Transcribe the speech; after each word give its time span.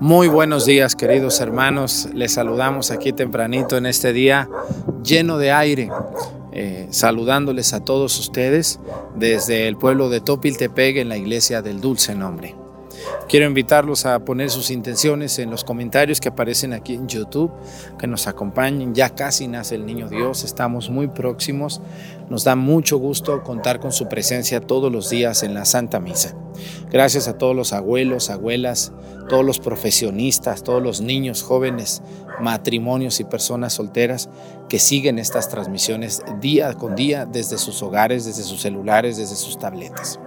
Muy 0.00 0.28
buenos 0.28 0.64
días 0.64 0.96
queridos 0.96 1.40
hermanos, 1.40 2.08
les 2.14 2.32
saludamos 2.32 2.90
aquí 2.90 3.12
tempranito 3.12 3.76
en 3.76 3.84
este 3.84 4.14
día 4.14 4.48
lleno 5.04 5.36
de 5.36 5.52
aire, 5.52 5.90
eh, 6.52 6.88
saludándoles 6.90 7.74
a 7.74 7.84
todos 7.84 8.18
ustedes 8.18 8.80
desde 9.14 9.68
el 9.68 9.76
pueblo 9.76 10.08
de 10.08 10.22
Topiltepec 10.22 10.96
en 10.96 11.10
la 11.10 11.18
iglesia 11.18 11.60
del 11.60 11.82
Dulce 11.82 12.14
Nombre. 12.14 12.56
Quiero 13.30 13.46
invitarlos 13.46 14.06
a 14.06 14.18
poner 14.18 14.50
sus 14.50 14.72
intenciones 14.72 15.38
en 15.38 15.52
los 15.52 15.62
comentarios 15.62 16.18
que 16.18 16.30
aparecen 16.30 16.72
aquí 16.72 16.94
en 16.94 17.06
YouTube, 17.06 17.52
que 17.96 18.08
nos 18.08 18.26
acompañen. 18.26 18.92
Ya 18.92 19.10
casi 19.10 19.46
nace 19.46 19.76
el 19.76 19.86
niño 19.86 20.08
Dios, 20.08 20.42
estamos 20.42 20.90
muy 20.90 21.06
próximos. 21.06 21.80
Nos 22.28 22.42
da 22.42 22.56
mucho 22.56 22.98
gusto 22.98 23.44
contar 23.44 23.78
con 23.78 23.92
su 23.92 24.08
presencia 24.08 24.60
todos 24.60 24.90
los 24.90 25.10
días 25.10 25.44
en 25.44 25.54
la 25.54 25.64
Santa 25.64 26.00
Misa. 26.00 26.34
Gracias 26.90 27.28
a 27.28 27.38
todos 27.38 27.54
los 27.54 27.72
abuelos, 27.72 28.30
abuelas, 28.30 28.90
todos 29.28 29.44
los 29.44 29.60
profesionistas, 29.60 30.64
todos 30.64 30.82
los 30.82 31.00
niños, 31.00 31.44
jóvenes, 31.44 32.02
matrimonios 32.40 33.20
y 33.20 33.24
personas 33.24 33.74
solteras 33.74 34.28
que 34.68 34.80
siguen 34.80 35.20
estas 35.20 35.48
transmisiones 35.48 36.24
día 36.40 36.74
con 36.74 36.96
día 36.96 37.26
desde 37.26 37.58
sus 37.58 37.80
hogares, 37.84 38.24
desde 38.24 38.42
sus 38.42 38.60
celulares, 38.60 39.18
desde 39.18 39.36
sus 39.36 39.56
tabletas. 39.56 40.18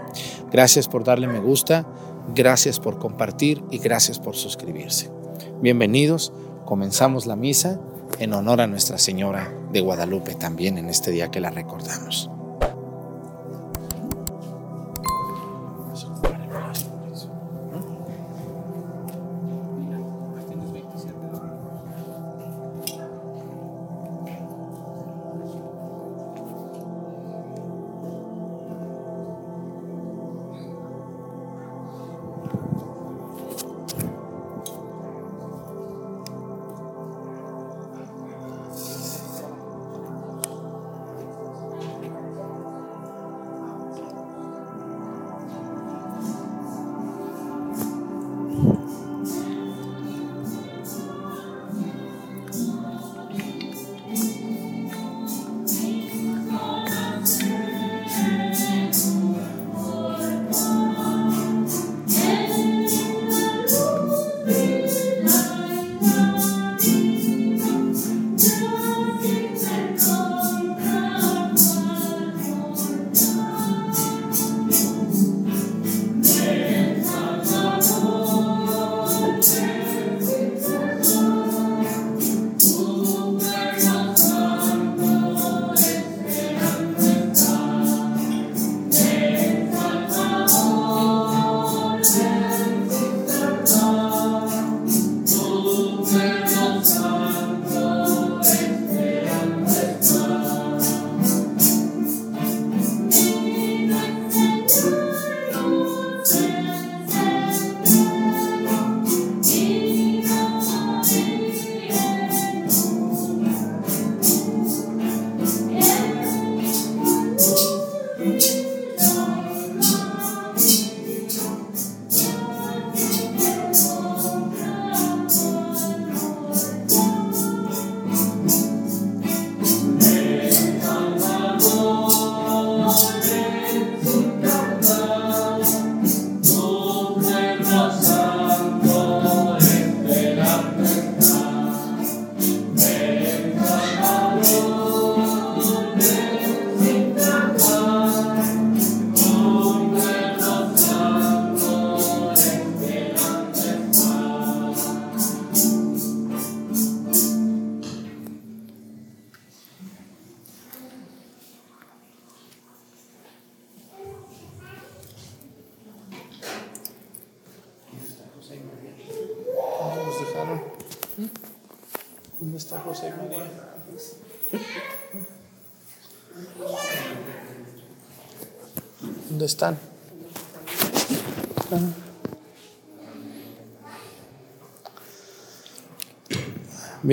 Gracias 0.54 0.88
por 0.88 1.04
darle 1.04 1.27
me 1.27 1.40
gusta 1.40 1.85
Gracias 2.30 2.80
por 2.80 3.00
compartir 3.00 3.63
y 3.70 3.80
gracias 3.80 4.20
por 4.20 4.36
suscribirse. 4.36 5.12
Bienvenidos, 5.62 6.31
comenzamos 6.66 7.26
la 7.26 7.36
misa 7.36 7.80
en 8.20 8.34
honor 8.34 8.62
a 8.62 8.68
Nuestra 8.68 8.98
Señora 8.98 9.54
de 9.72 9.81
Guadalupe 9.81 10.36
también 10.36 10.78
en 10.78 10.90
este 10.90 11.12
día 11.12 11.31
que 11.31 11.41
la 11.41 11.50
recordamos. 11.50 12.30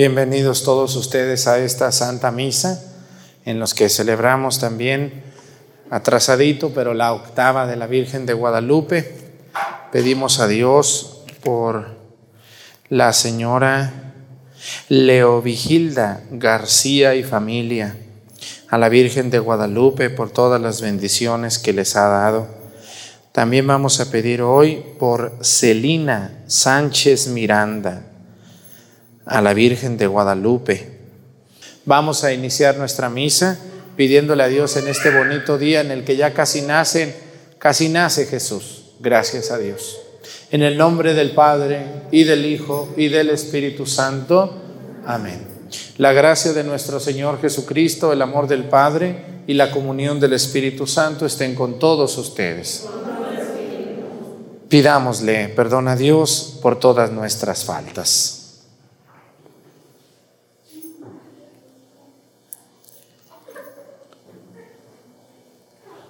Bienvenidos 0.03 0.63
todos 0.63 0.95
ustedes 0.95 1.45
a 1.45 1.59
esta 1.59 1.91
Santa 1.91 2.31
Misa, 2.31 2.81
en 3.45 3.59
los 3.59 3.75
que 3.75 3.87
celebramos 3.87 4.57
también, 4.57 5.21
atrasadito, 5.91 6.71
pero 6.73 6.95
la 6.95 7.13
octava 7.13 7.67
de 7.67 7.75
la 7.75 7.85
Virgen 7.85 8.25
de 8.25 8.33
Guadalupe. 8.33 9.15
Pedimos 9.91 10.39
a 10.39 10.47
Dios 10.47 11.21
por 11.43 11.97
la 12.89 13.13
señora 13.13 14.15
Leovigilda 14.89 16.23
García 16.31 17.13
y 17.13 17.21
familia 17.21 17.95
a 18.69 18.79
la 18.79 18.89
Virgen 18.89 19.29
de 19.29 19.37
Guadalupe 19.37 20.09
por 20.09 20.31
todas 20.31 20.59
las 20.59 20.81
bendiciones 20.81 21.59
que 21.59 21.73
les 21.73 21.95
ha 21.95 22.07
dado. 22.07 22.47
También 23.33 23.67
vamos 23.67 23.99
a 23.99 24.09
pedir 24.09 24.41
hoy 24.41 24.83
por 24.97 25.37
Celina 25.43 26.43
Sánchez 26.47 27.27
Miranda, 27.27 28.07
a 29.31 29.41
la 29.41 29.53
Virgen 29.53 29.97
de 29.97 30.07
Guadalupe. 30.07 30.87
Vamos 31.85 32.25
a 32.25 32.33
iniciar 32.33 32.77
nuestra 32.77 33.09
misa 33.09 33.57
pidiéndole 33.95 34.43
a 34.43 34.47
Dios 34.47 34.75
en 34.75 34.89
este 34.89 35.09
bonito 35.09 35.57
día 35.57 35.79
en 35.79 35.89
el 35.89 36.03
que 36.03 36.17
ya 36.17 36.33
casi 36.33 36.61
nacen, 36.61 37.15
casi 37.57 37.87
nace 37.87 38.25
Jesús. 38.25 38.91
Gracias 38.99 39.49
a 39.49 39.57
Dios. 39.57 39.99
En 40.51 40.61
el 40.61 40.77
nombre 40.77 41.13
del 41.13 41.31
Padre 41.31 41.85
y 42.11 42.25
del 42.25 42.45
Hijo 42.45 42.93
y 42.97 43.07
del 43.07 43.29
Espíritu 43.29 43.85
Santo. 43.85 44.53
Amén. 45.05 45.47
La 45.97 46.11
gracia 46.11 46.51
de 46.51 46.65
nuestro 46.65 46.99
Señor 46.99 47.39
Jesucristo, 47.39 48.11
el 48.11 48.21
amor 48.21 48.47
del 48.47 48.65
Padre 48.65 49.43
y 49.47 49.53
la 49.53 49.71
comunión 49.71 50.19
del 50.19 50.33
Espíritu 50.33 50.85
Santo 50.85 51.25
estén 51.25 51.55
con 51.55 51.79
todos 51.79 52.17
ustedes. 52.17 52.85
Pidámosle 54.67 55.47
perdón 55.49 55.87
a 55.87 55.95
Dios 55.95 56.59
por 56.61 56.77
todas 56.79 57.11
nuestras 57.11 57.63
faltas. 57.63 58.40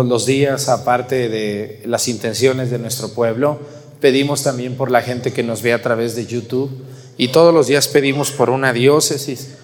Todos 0.00 0.08
los 0.08 0.24
días, 0.24 0.70
aparte 0.70 1.28
de 1.28 1.82
las 1.84 2.08
intenciones 2.08 2.70
de 2.70 2.78
nuestro 2.78 3.10
pueblo, 3.10 3.58
pedimos 4.00 4.42
también 4.42 4.74
por 4.74 4.90
la 4.90 5.02
gente 5.02 5.30
que 5.30 5.42
nos 5.42 5.60
ve 5.60 5.74
a 5.74 5.82
través 5.82 6.16
de 6.16 6.24
YouTube 6.24 6.70
y 7.18 7.28
todos 7.28 7.52
los 7.52 7.66
días 7.66 7.86
pedimos 7.86 8.30
por 8.30 8.48
una 8.48 8.72
diócesis. 8.72 9.56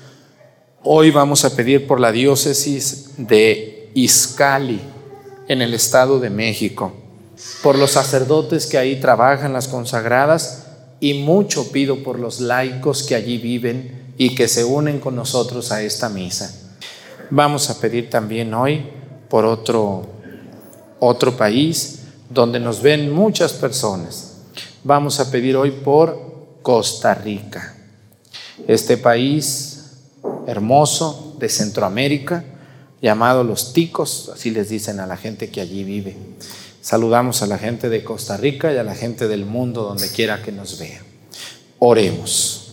Hoy 0.82 1.10
vamos 1.10 1.46
a 1.46 1.56
pedir 1.56 1.86
por 1.86 2.00
la 2.00 2.12
diócesis 2.12 3.12
de 3.16 3.88
Izcali, 3.94 4.82
en 5.48 5.62
el 5.62 5.72
Estado 5.72 6.20
de 6.20 6.28
México, 6.28 6.92
por 7.62 7.78
los 7.78 7.92
sacerdotes 7.92 8.66
que 8.66 8.76
ahí 8.76 8.96
trabajan, 9.00 9.54
las 9.54 9.68
consagradas, 9.68 10.66
y 11.00 11.14
mucho 11.14 11.72
pido 11.72 12.02
por 12.02 12.18
los 12.18 12.40
laicos 12.40 13.04
que 13.04 13.14
allí 13.14 13.38
viven 13.38 14.12
y 14.18 14.34
que 14.34 14.48
se 14.48 14.64
unen 14.64 15.00
con 15.00 15.16
nosotros 15.16 15.72
a 15.72 15.80
esta 15.80 16.10
misa. 16.10 16.54
Vamos 17.30 17.70
a 17.70 17.80
pedir 17.80 18.10
también 18.10 18.52
hoy 18.52 18.84
por 19.28 19.44
otro, 19.44 20.15
otro 21.00 21.36
país 21.36 22.00
donde 22.30 22.60
nos 22.60 22.82
ven 22.82 23.12
muchas 23.12 23.52
personas. 23.52 24.36
Vamos 24.84 25.20
a 25.20 25.30
pedir 25.30 25.56
hoy 25.56 25.70
por 25.70 26.58
Costa 26.62 27.14
Rica, 27.14 27.76
este 28.66 28.96
país 28.96 29.76
hermoso 30.46 31.36
de 31.38 31.48
Centroamérica, 31.48 32.44
llamado 33.02 33.44
los 33.44 33.72
ticos, 33.72 34.30
así 34.34 34.50
les 34.50 34.68
dicen 34.68 35.00
a 35.00 35.06
la 35.06 35.16
gente 35.16 35.50
que 35.50 35.60
allí 35.60 35.84
vive. 35.84 36.16
Saludamos 36.80 37.42
a 37.42 37.46
la 37.46 37.58
gente 37.58 37.88
de 37.88 38.04
Costa 38.04 38.36
Rica 38.36 38.72
y 38.72 38.76
a 38.76 38.84
la 38.84 38.94
gente 38.94 39.28
del 39.28 39.44
mundo 39.44 39.82
donde 39.82 40.08
quiera 40.10 40.42
que 40.42 40.52
nos 40.52 40.78
vea. 40.78 41.02
Oremos. 41.78 42.65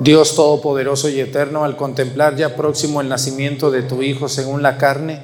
Dios 0.00 0.36
Todopoderoso 0.36 1.08
y 1.08 1.18
Eterno, 1.18 1.64
al 1.64 1.76
contemplar 1.76 2.36
ya 2.36 2.54
próximo 2.54 3.00
el 3.00 3.08
nacimiento 3.08 3.72
de 3.72 3.82
tu 3.82 4.02
Hijo 4.02 4.28
según 4.28 4.62
la 4.62 4.78
carne, 4.78 5.20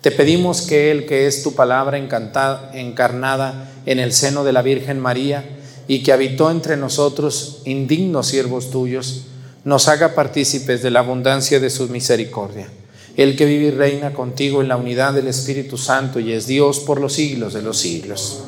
te 0.00 0.12
pedimos 0.12 0.62
que 0.62 0.92
Él, 0.92 1.06
que 1.06 1.26
es 1.26 1.42
tu 1.42 1.54
palabra 1.54 1.98
encarnada 1.98 3.72
en 3.84 3.98
el 3.98 4.12
seno 4.12 4.44
de 4.44 4.52
la 4.52 4.62
Virgen 4.62 5.00
María 5.00 5.44
y 5.88 6.04
que 6.04 6.12
habitó 6.12 6.52
entre 6.52 6.76
nosotros, 6.76 7.62
indignos 7.64 8.28
siervos 8.28 8.70
tuyos, 8.70 9.24
nos 9.64 9.88
haga 9.88 10.14
partícipes 10.14 10.82
de 10.82 10.90
la 10.90 11.00
abundancia 11.00 11.58
de 11.58 11.70
su 11.70 11.88
misericordia. 11.88 12.68
El 13.16 13.36
que 13.36 13.44
vive 13.44 13.66
y 13.66 13.70
reina 13.72 14.12
contigo 14.12 14.62
en 14.62 14.68
la 14.68 14.76
unidad 14.76 15.14
del 15.14 15.26
Espíritu 15.26 15.76
Santo 15.76 16.20
y 16.20 16.32
es 16.32 16.46
Dios 16.46 16.78
por 16.80 17.00
los 17.00 17.14
siglos 17.14 17.54
de 17.54 17.62
los 17.62 17.78
siglos. 17.78 18.44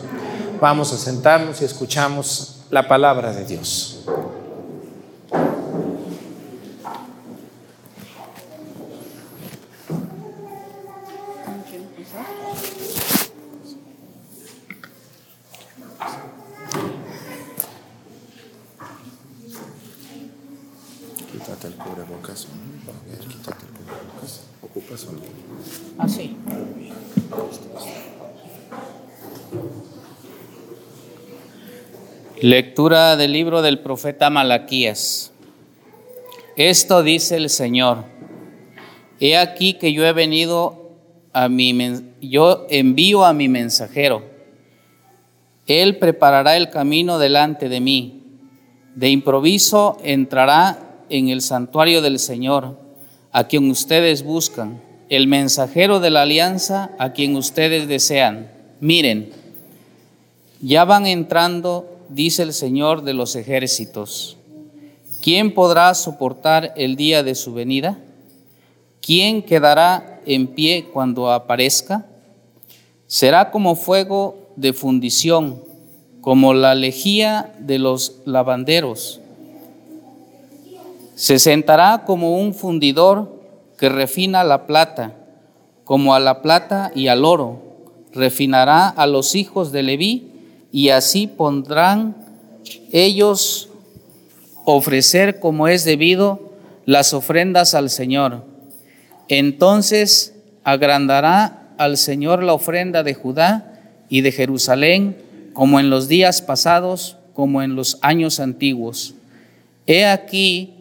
Vamos 0.61 0.93
a 0.93 0.99
sentarnos 0.99 1.61
y 1.63 1.65
escuchamos 1.65 2.61
la 2.71 2.87
palabra 2.87 3.33
de 3.33 3.45
Dios. 3.45 3.99
Lectura 32.41 33.17
del 33.17 33.33
libro 33.33 33.63
del 33.63 33.79
profeta 33.79 34.29
Malaquías. 34.29 35.33
Esto 36.57 37.03
dice 37.03 37.37
el 37.37 37.49
Señor. 37.49 38.05
He 39.19 39.37
aquí 39.39 39.75
que 39.75 39.93
yo 39.93 40.05
he 40.05 40.13
venido 40.13 40.91
a 41.33 41.49
mi 41.49 41.73
yo 42.21 42.67
envío 42.69 43.25
a 43.25 43.33
mi 43.33 43.49
mensajero. 43.49 44.23
Él 45.67 45.97
preparará 45.99 46.57
el 46.57 46.69
camino 46.69 47.19
delante 47.19 47.71
de 47.71 47.81
mí. 47.81 48.23
De 48.95 49.09
improviso 49.09 49.97
entrará 50.05 50.84
en 51.09 51.29
el 51.29 51.41
santuario 51.41 52.03
del 52.03 52.19
Señor, 52.19 52.79
a 53.33 53.45
quien 53.45 53.71
ustedes 53.71 54.23
buscan, 54.23 54.81
el 55.09 55.27
mensajero 55.27 56.01
de 56.01 56.11
la 56.11 56.23
alianza 56.23 56.91
a 56.99 57.13
quien 57.13 57.37
ustedes 57.37 57.89
desean. 57.89 58.51
Miren, 58.81 59.31
ya 60.61 60.85
van 60.85 61.07
entrando 61.07 61.95
dice 62.09 62.43
el 62.43 62.53
Señor 62.53 63.03
de 63.03 63.15
los 63.15 63.37
ejércitos. 63.37 64.37
¿Quién 65.23 65.55
podrá 65.55 65.95
soportar 65.95 66.73
el 66.77 66.97
día 66.97 67.23
de 67.23 67.35
su 67.35 67.55
venida? 67.55 67.99
¿Quién 69.01 69.43
quedará 69.43 70.21
en 70.27 70.49
pie 70.49 70.87
cuando 70.93 71.33
aparezca? 71.33 72.07
Será 73.07 73.51
como 73.51 73.77
fuego 73.77 74.37
de 74.57 74.73
fundición, 74.73 75.63
como 76.21 76.55
la 76.55 76.75
lejía 76.75 77.55
de 77.59 77.79
los 77.79 78.17
lavanderos. 78.25 79.21
Se 81.15 81.39
sentará 81.39 82.03
como 82.05 82.39
un 82.39 82.55
fundidor 82.55 83.41
que 83.79 83.89
refina 83.89 84.45
la 84.45 84.67
plata, 84.67 85.15
como 85.85 86.15
a 86.15 86.21
la 86.21 86.43
plata 86.43 86.91
y 86.95 87.09
al 87.09 87.25
oro. 87.25 87.63
Refinará 88.13 88.89
a 88.89 89.07
los 89.07 89.35
hijos 89.35 89.73
de 89.73 89.83
Leví 89.83 90.31
y 90.73 90.89
así 90.89 91.27
pondrán 91.27 92.17
ellos 92.93 93.69
ofrecer 94.65 95.41
como 95.41 95.69
es 95.69 95.85
debido 95.85 96.41
las 96.87 97.15
ofrendas 97.15 97.75
al 97.75 97.91
Señor. 97.91 98.45
Entonces 99.29 100.35
agrandará 100.65 101.69
al 101.79 101.97
Señor 101.97 102.43
la 102.43 102.55
ofrenda 102.55 103.03
de 103.03 103.15
Judá 103.15 103.81
y 104.09 104.21
de 104.23 104.33
Jerusalén 104.33 105.17
como 105.53 105.81
en 105.81 105.91
los 105.91 106.09
días 106.09 106.43
pasados, 106.43 107.17
como 107.35 107.63
en 107.63 107.77
los 107.77 107.99
años 108.03 108.41
antiguos. 108.41 109.15
He 109.87 110.07
aquí 110.07 110.74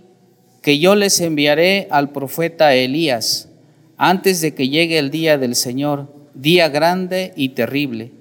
que 0.64 0.80
yo 0.80 0.96
les 0.96 1.22
enviaré 1.22 1.88
al 1.92 2.10
profeta 2.10 2.74
Elías 2.74 3.50
antes 3.98 4.42
de 4.42 4.56
que 4.56 4.70
llegue 4.70 4.98
el 4.98 5.12
día 5.12 5.38
del 5.38 5.56
Señor, 5.56 6.12
día 6.34 6.70
grande 6.70 7.34
y 7.36 7.50
terrible 7.50 8.12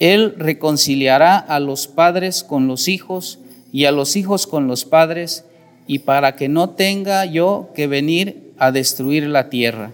él 0.00 0.34
reconciliará 0.38 1.36
a 1.36 1.60
los 1.60 1.86
padres 1.86 2.42
con 2.42 2.66
los 2.66 2.88
hijos 2.88 3.38
y 3.70 3.84
a 3.84 3.92
los 3.92 4.16
hijos 4.16 4.46
con 4.48 4.66
los 4.66 4.84
padres, 4.84 5.44
y 5.86 6.00
para 6.00 6.34
que 6.34 6.48
no 6.48 6.70
tenga 6.70 7.24
yo 7.26 7.70
que 7.74 7.86
venir 7.86 8.52
a 8.58 8.72
destruir 8.72 9.26
la 9.26 9.50
tierra. 9.50 9.92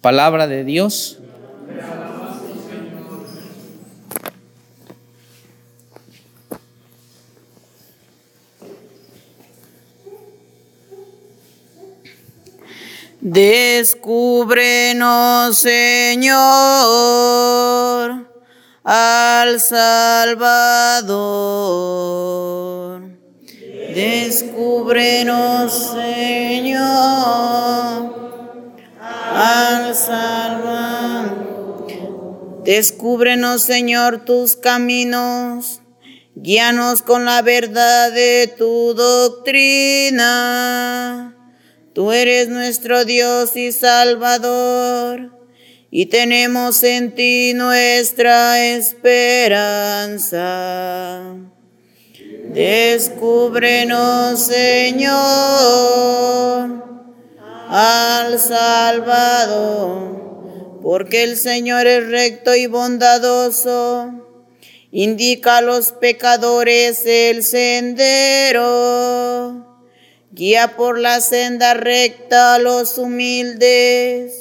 Palabra 0.00 0.46
de 0.46 0.64
Dios. 0.64 1.18
Descúbrenos, 13.24 15.06
Señor, 15.56 16.34
al 18.82 19.60
Salvador. 19.60 20.42
Descúbrenos, 23.94 25.72
Señor, 25.92 26.82
al 29.00 29.94
Salvador. 29.94 31.44
Descúbrenos, 32.64 33.62
Señor, 33.62 34.24
tus 34.24 34.56
caminos. 34.56 35.80
Guíanos 36.34 37.02
con 37.02 37.24
la 37.24 37.40
verdad 37.42 38.10
de 38.10 38.52
tu 38.58 38.94
doctrina 38.94 40.62
Tú 41.94 42.10
eres 42.10 42.48
nuestro 42.48 43.04
Dios 43.04 43.54
y 43.54 43.70
Salvador, 43.70 45.30
y 45.90 46.06
tenemos 46.06 46.82
en 46.84 47.14
ti 47.14 47.52
nuestra 47.54 48.64
esperanza. 48.64 50.32
Descúbrenos, 52.54 54.40
Señor, 54.40 55.12
al 57.68 58.40
Salvador, 58.40 60.00
porque 60.82 61.24
el 61.24 61.36
Señor 61.36 61.86
es 61.86 62.06
recto 62.08 62.54
y 62.54 62.68
bondadoso. 62.68 64.30
Indica 64.92 65.58
a 65.58 65.62
los 65.62 65.92
pecadores 65.92 67.04
el 67.04 67.42
sendero 67.42 68.62
Guía 70.34 70.76
por 70.78 70.98
la 70.98 71.20
senda 71.20 71.74
recta 71.74 72.54
a 72.54 72.58
los 72.58 72.96
humildes 72.96 74.32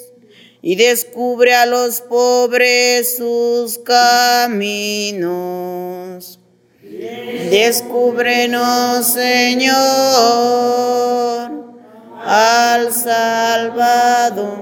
y 0.62 0.78
descubre 0.78 1.54
a 1.54 1.66
los 1.66 2.00
pobres 2.00 3.18
sus 3.18 3.78
caminos. 3.80 5.20
Descúbrenos, 7.50 9.06
Señor, 9.06 9.76
al 12.24 12.94
Salvador, 12.94 14.62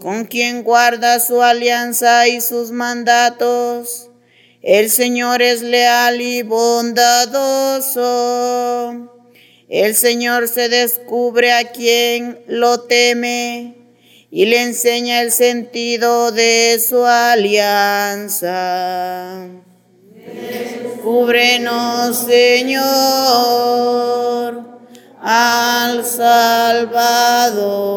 con 0.00 0.24
quien 0.24 0.64
guarda 0.64 1.20
su 1.20 1.40
alianza 1.42 2.26
y 2.26 2.40
sus 2.40 2.72
mandatos. 2.72 4.10
El 4.62 4.90
Señor 4.90 5.42
es 5.42 5.62
leal 5.62 6.20
y 6.20 6.42
bondadoso 6.42 7.98
el 9.68 9.94
Señor 9.94 10.48
se 10.48 10.70
descubre 10.70 11.52
a 11.52 11.70
quien 11.70 12.40
lo 12.46 12.80
teme 12.80 13.74
y 14.30 14.46
le 14.46 14.62
enseña 14.62 15.20
el 15.22 15.30
sentido 15.30 16.32
de 16.32 16.82
su 16.86 17.04
alianza. 17.04 18.48
Descúbrenos, 20.14 22.16
Señor, 22.16 22.82
al 25.20 26.04
Salvador. 26.04 27.88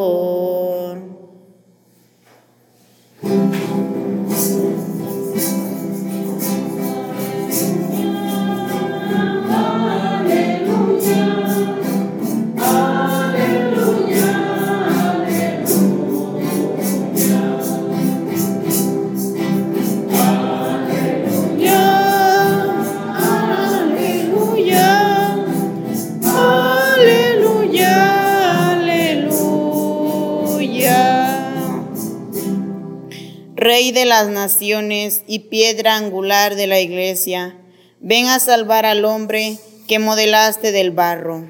Las 34.22 34.30
naciones 34.30 35.24
y 35.26 35.40
piedra 35.50 35.96
angular 35.96 36.54
de 36.54 36.68
la 36.68 36.80
iglesia, 36.80 37.58
ven 38.00 38.28
a 38.28 38.40
salvar 38.40 38.86
al 38.86 39.04
hombre 39.04 39.58
que 39.88 39.98
modelaste 39.98 40.72
del 40.72 40.92
barro. 40.92 41.50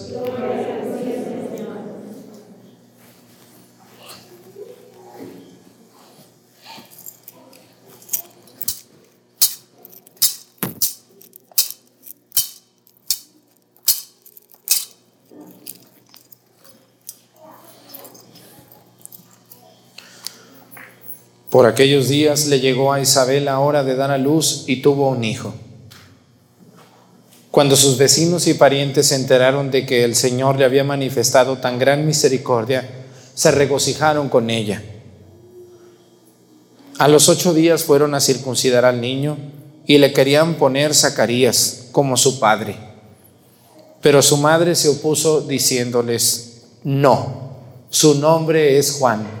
Por 21.51 21.65
aquellos 21.65 22.07
días 22.07 22.47
le 22.47 22.61
llegó 22.61 22.93
a 22.93 23.01
Isabel 23.01 23.43
la 23.43 23.59
hora 23.59 23.83
de 23.83 23.97
dar 23.97 24.09
a 24.09 24.17
luz 24.17 24.63
y 24.67 24.77
tuvo 24.77 25.09
un 25.09 25.25
hijo. 25.25 25.53
Cuando 27.51 27.75
sus 27.75 27.97
vecinos 27.97 28.47
y 28.47 28.53
parientes 28.53 29.07
se 29.07 29.15
enteraron 29.15 29.69
de 29.69 29.85
que 29.85 30.05
el 30.05 30.15
Señor 30.15 30.57
le 30.57 30.63
había 30.63 30.85
manifestado 30.85 31.57
tan 31.57 31.77
gran 31.77 32.05
misericordia, 32.05 32.89
se 33.33 33.51
regocijaron 33.51 34.29
con 34.29 34.49
ella. 34.49 34.81
A 36.97 37.09
los 37.09 37.27
ocho 37.27 37.53
días 37.53 37.83
fueron 37.83 38.15
a 38.15 38.21
circuncidar 38.21 38.85
al 38.85 39.01
niño 39.01 39.37
y 39.85 39.97
le 39.97 40.13
querían 40.13 40.55
poner 40.55 40.95
Zacarías 40.95 41.87
como 41.91 42.15
su 42.15 42.39
padre. 42.39 42.77
Pero 44.01 44.21
su 44.21 44.37
madre 44.37 44.73
se 44.73 44.87
opuso 44.87 45.41
diciéndoles, 45.41 46.61
no, 46.85 47.57
su 47.89 48.15
nombre 48.15 48.77
es 48.77 48.93
Juan. 48.93 49.40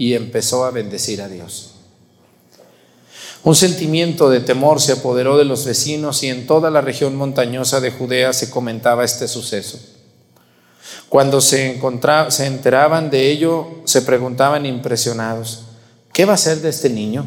y 0.00 0.14
empezó 0.14 0.64
a 0.64 0.70
bendecir 0.70 1.20
a 1.20 1.28
Dios. 1.28 1.72
Un 3.44 3.54
sentimiento 3.54 4.30
de 4.30 4.40
temor 4.40 4.80
se 4.80 4.92
apoderó 4.92 5.36
de 5.36 5.44
los 5.44 5.66
vecinos 5.66 6.22
y 6.22 6.28
en 6.28 6.46
toda 6.46 6.70
la 6.70 6.80
región 6.80 7.16
montañosa 7.16 7.82
de 7.82 7.90
Judea 7.90 8.32
se 8.32 8.48
comentaba 8.48 9.04
este 9.04 9.28
suceso. 9.28 9.78
Cuando 11.10 11.42
se, 11.42 11.78
se 12.30 12.46
enteraban 12.46 13.10
de 13.10 13.30
ello, 13.30 13.82
se 13.84 14.00
preguntaban 14.00 14.64
impresionados, 14.64 15.64
¿qué 16.14 16.24
va 16.24 16.32
a 16.32 16.38
ser 16.38 16.62
de 16.62 16.70
este 16.70 16.88
niño? 16.88 17.26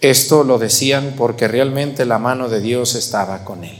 Esto 0.00 0.42
lo 0.42 0.56
decían 0.56 1.16
porque 1.18 1.48
realmente 1.48 2.06
la 2.06 2.18
mano 2.18 2.48
de 2.48 2.62
Dios 2.62 2.94
estaba 2.94 3.44
con 3.44 3.62
él. 3.62 3.76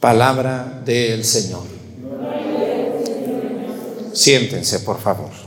Palabra 0.00 0.82
del 0.84 1.24
Señor. 1.24 1.62
Siéntense, 4.12 4.80
por 4.80 4.98
favor. 4.98 5.45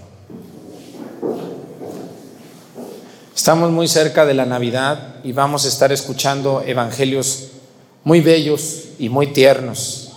Estamos 3.40 3.72
muy 3.72 3.88
cerca 3.88 4.26
de 4.26 4.34
la 4.34 4.46
Navidad 4.46 5.16
y 5.24 5.32
vamos 5.32 5.64
a 5.64 5.70
estar 5.70 5.94
escuchando 5.94 6.62
evangelios 6.68 7.52
muy 8.04 8.20
bellos 8.20 8.90
y 9.00 9.08
muy 9.08 9.28
tiernos 9.28 10.12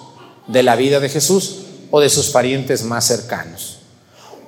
de 0.49 0.65
la 0.65 0.75
vida 0.75 0.99
de 0.99 1.09
Jesús 1.09 1.59
o 1.93 2.01
de 2.01 2.09
sus 2.09 2.31
parientes 2.31 2.83
más 2.83 3.07
cercanos. 3.07 3.79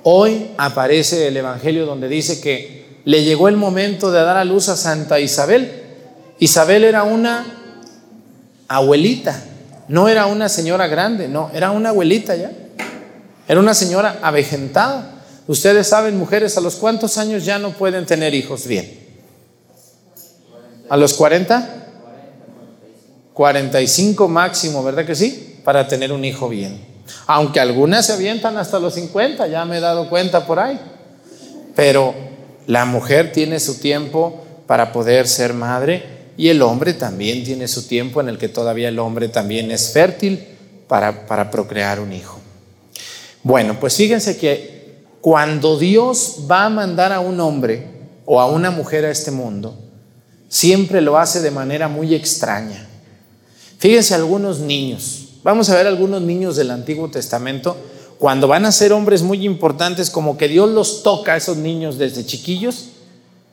Hoy 0.03 0.51
aparece 0.57 1.29
el 1.29 1.37
evangelio 1.37 1.85
donde 1.85 2.09
dice 2.09 2.41
que 2.41 2.99
le 3.05 3.23
llegó 3.23 3.47
el 3.47 3.55
momento 3.55 4.11
de 4.11 4.21
dar 4.21 4.35
a 4.35 4.43
luz 4.43 4.67
a 4.67 4.75
Santa 4.75 5.21
Isabel. 5.21 5.71
Isabel 6.39 6.83
era 6.83 7.03
una 7.03 7.45
abuelita, 8.67 9.41
no 9.87 10.09
era 10.09 10.25
una 10.25 10.49
señora 10.49 10.87
grande, 10.87 11.29
no, 11.29 11.49
era 11.53 11.71
una 11.71 11.89
abuelita 11.89 12.35
ya. 12.35 12.51
Era 13.47 13.61
una 13.61 13.73
señora 13.73 14.19
avejentada. 14.21 15.14
Ustedes 15.47 15.87
saben, 15.87 16.17
mujeres, 16.17 16.57
a 16.57 16.61
los 16.61 16.75
cuántos 16.75 17.17
años 17.17 17.45
ya 17.45 17.59
no 17.59 17.71
pueden 17.71 18.05
tener 18.05 18.33
hijos 18.33 18.65
bien. 18.65 18.99
¿A 20.89 20.97
los 20.97 21.13
40? 21.13 21.83
45 23.33 24.27
máximo, 24.27 24.83
¿verdad 24.83 25.05
que 25.05 25.15
sí? 25.15 25.59
Para 25.63 25.87
tener 25.87 26.11
un 26.11 26.25
hijo 26.25 26.49
bien. 26.49 26.79
Aunque 27.27 27.59
algunas 27.59 28.07
se 28.07 28.13
avientan 28.13 28.57
hasta 28.57 28.79
los 28.79 28.95
50, 28.95 29.47
ya 29.47 29.65
me 29.65 29.77
he 29.77 29.81
dado 29.81 30.09
cuenta 30.09 30.47
por 30.47 30.59
ahí. 30.59 30.79
Pero 31.75 32.15
la 32.65 32.85
mujer 32.85 33.31
tiene 33.31 33.59
su 33.59 33.79
tiempo 33.79 34.43
para 34.65 34.91
poder 34.91 35.27
ser 35.27 35.53
madre 35.53 36.03
y 36.37 36.49
el 36.49 36.61
hombre 36.61 36.93
también 36.93 37.43
tiene 37.43 37.67
su 37.67 37.87
tiempo 37.87 38.21
en 38.21 38.29
el 38.29 38.37
que 38.37 38.49
todavía 38.49 38.89
el 38.89 38.97
hombre 38.99 39.27
también 39.27 39.69
es 39.69 39.91
fértil 39.91 40.43
para, 40.87 41.27
para 41.27 41.51
procrear 41.51 41.99
un 41.99 42.13
hijo. 42.13 42.39
Bueno, 43.43 43.79
pues 43.79 43.95
fíjense 43.95 44.37
que 44.37 44.74
cuando 45.25 45.79
Dios 45.79 46.41
va 46.51 46.65
a 46.65 46.69
mandar 46.69 47.11
a 47.11 47.19
un 47.19 47.39
hombre 47.39 47.87
o 48.27 48.39
a 48.39 48.45
una 48.45 48.69
mujer 48.69 49.05
a 49.05 49.09
este 49.09 49.31
mundo, 49.31 49.75
siempre 50.49 51.01
lo 51.01 51.17
hace 51.17 51.41
de 51.41 51.49
manera 51.49 51.87
muy 51.87 52.13
extraña. 52.13 52.87
Fíjense 53.79 54.13
algunos 54.13 54.59
niños. 54.59 55.29
Vamos 55.41 55.67
a 55.71 55.75
ver 55.77 55.87
algunos 55.87 56.21
niños 56.21 56.57
del 56.57 56.69
Antiguo 56.69 57.09
Testamento. 57.09 57.75
Cuando 58.19 58.47
van 58.47 58.67
a 58.67 58.71
ser 58.71 58.93
hombres 58.93 59.23
muy 59.23 59.43
importantes, 59.47 60.11
como 60.11 60.37
que 60.37 60.47
Dios 60.47 60.69
los 60.69 61.01
toca 61.01 61.33
a 61.33 61.37
esos 61.37 61.57
niños 61.57 61.97
desde 61.97 62.23
chiquillos, 62.23 62.89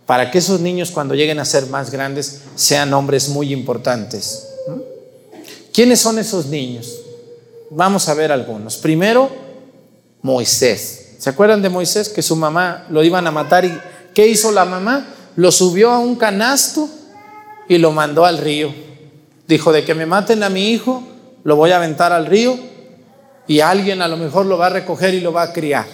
para 0.05 0.31
que 0.31 0.37
esos 0.41 0.61
niños 0.61 0.91
cuando 0.91 1.15
lleguen 1.15 1.39
a 1.39 1.47
ser 1.47 1.69
más 1.69 1.91
grandes 1.91 2.43
sean 2.55 2.93
hombres 2.93 3.31
muy 3.31 3.51
importantes. 3.51 4.47
¿Quiénes 5.73 6.01
son 6.01 6.19
esos 6.19 6.45
niños? 6.45 6.99
Vamos 7.71 8.11
a 8.11 8.15
ver 8.15 8.31
algunos. 8.31 8.77
Primero, 8.77 9.31
Moisés. 10.21 11.02
¿Se 11.23 11.31
acuerdan 11.31 11.63
de 11.63 11.69
Moisés 11.69 12.09
que 12.09 12.21
su 12.21 12.35
mamá 12.35 12.85
lo 12.91 13.05
iban 13.05 13.25
a 13.29 13.31
matar 13.31 13.65
y 13.65 13.73
qué 14.13 14.27
hizo 14.27 14.51
la 14.51 14.65
mamá? 14.65 15.07
Lo 15.37 15.53
subió 15.53 15.93
a 15.93 16.01
un 16.01 16.17
canasto 16.17 16.89
y 17.69 17.79
lo 17.79 17.93
mandó 17.93 18.25
al 18.25 18.39
río. 18.39 18.75
Dijo, 19.47 19.71
de 19.71 19.85
que 19.85 19.95
me 19.95 20.05
maten 20.05 20.43
a 20.43 20.49
mi 20.49 20.71
hijo, 20.71 21.01
lo 21.45 21.55
voy 21.55 21.71
a 21.71 21.77
aventar 21.77 22.13
al 22.13 22.27
río 22.27 22.59
y 23.47 23.61
alguien 23.61 24.03
a 24.03 24.09
lo 24.09 24.17
mejor 24.17 24.47
lo 24.47 24.59
va 24.59 24.67
a 24.67 24.71
recoger 24.71 25.15
y 25.15 25.21
lo 25.21 25.33
va 25.33 25.43
a 25.43 25.53
criar. 25.53 25.87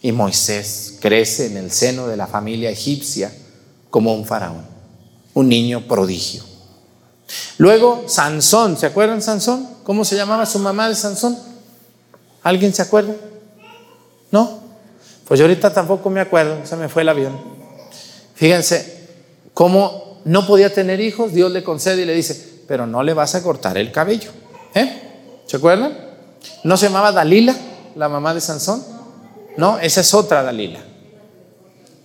Y 0.00 0.10
Moisés 0.12 0.96
crece 1.02 1.48
en 1.48 1.58
el 1.58 1.70
seno 1.70 2.06
de 2.06 2.16
la 2.16 2.26
familia 2.26 2.70
egipcia 2.70 3.30
como 3.90 4.14
un 4.14 4.24
faraón, 4.24 4.64
un 5.34 5.50
niño 5.50 5.86
prodigio. 5.86 6.42
Luego 7.58 8.04
Sansón, 8.06 8.78
¿se 8.78 8.86
acuerdan 8.86 9.20
Sansón? 9.20 9.68
¿Cómo 9.82 10.02
se 10.02 10.16
llamaba 10.16 10.46
su 10.46 10.60
mamá 10.60 10.88
de 10.88 10.94
Sansón? 10.94 11.36
¿Alguien 12.42 12.72
se 12.72 12.80
acuerda? 12.80 13.12
¿No? 14.34 14.50
Pues 15.28 15.38
yo 15.38 15.46
ahorita 15.46 15.72
tampoco 15.72 16.10
me 16.10 16.20
acuerdo, 16.20 16.66
se 16.66 16.74
me 16.74 16.88
fue 16.88 17.02
el 17.02 17.08
avión. 17.08 17.38
Fíjense 18.34 19.06
cómo 19.54 20.18
no 20.24 20.44
podía 20.44 20.74
tener 20.74 20.98
hijos, 20.98 21.32
Dios 21.32 21.52
le 21.52 21.62
concede 21.62 22.02
y 22.02 22.04
le 22.04 22.16
dice, 22.16 22.64
pero 22.66 22.84
no 22.84 23.04
le 23.04 23.14
vas 23.14 23.36
a 23.36 23.44
cortar 23.44 23.78
el 23.78 23.92
cabello. 23.92 24.32
¿Eh? 24.74 25.42
¿Se 25.46 25.58
acuerdan? 25.58 25.96
¿No 26.64 26.76
se 26.76 26.86
llamaba 26.86 27.12
Dalila, 27.12 27.54
la 27.94 28.08
mamá 28.08 28.34
de 28.34 28.40
Sansón? 28.40 28.82
No, 29.56 29.78
esa 29.78 30.00
es 30.00 30.12
otra 30.12 30.42
Dalila. 30.42 30.80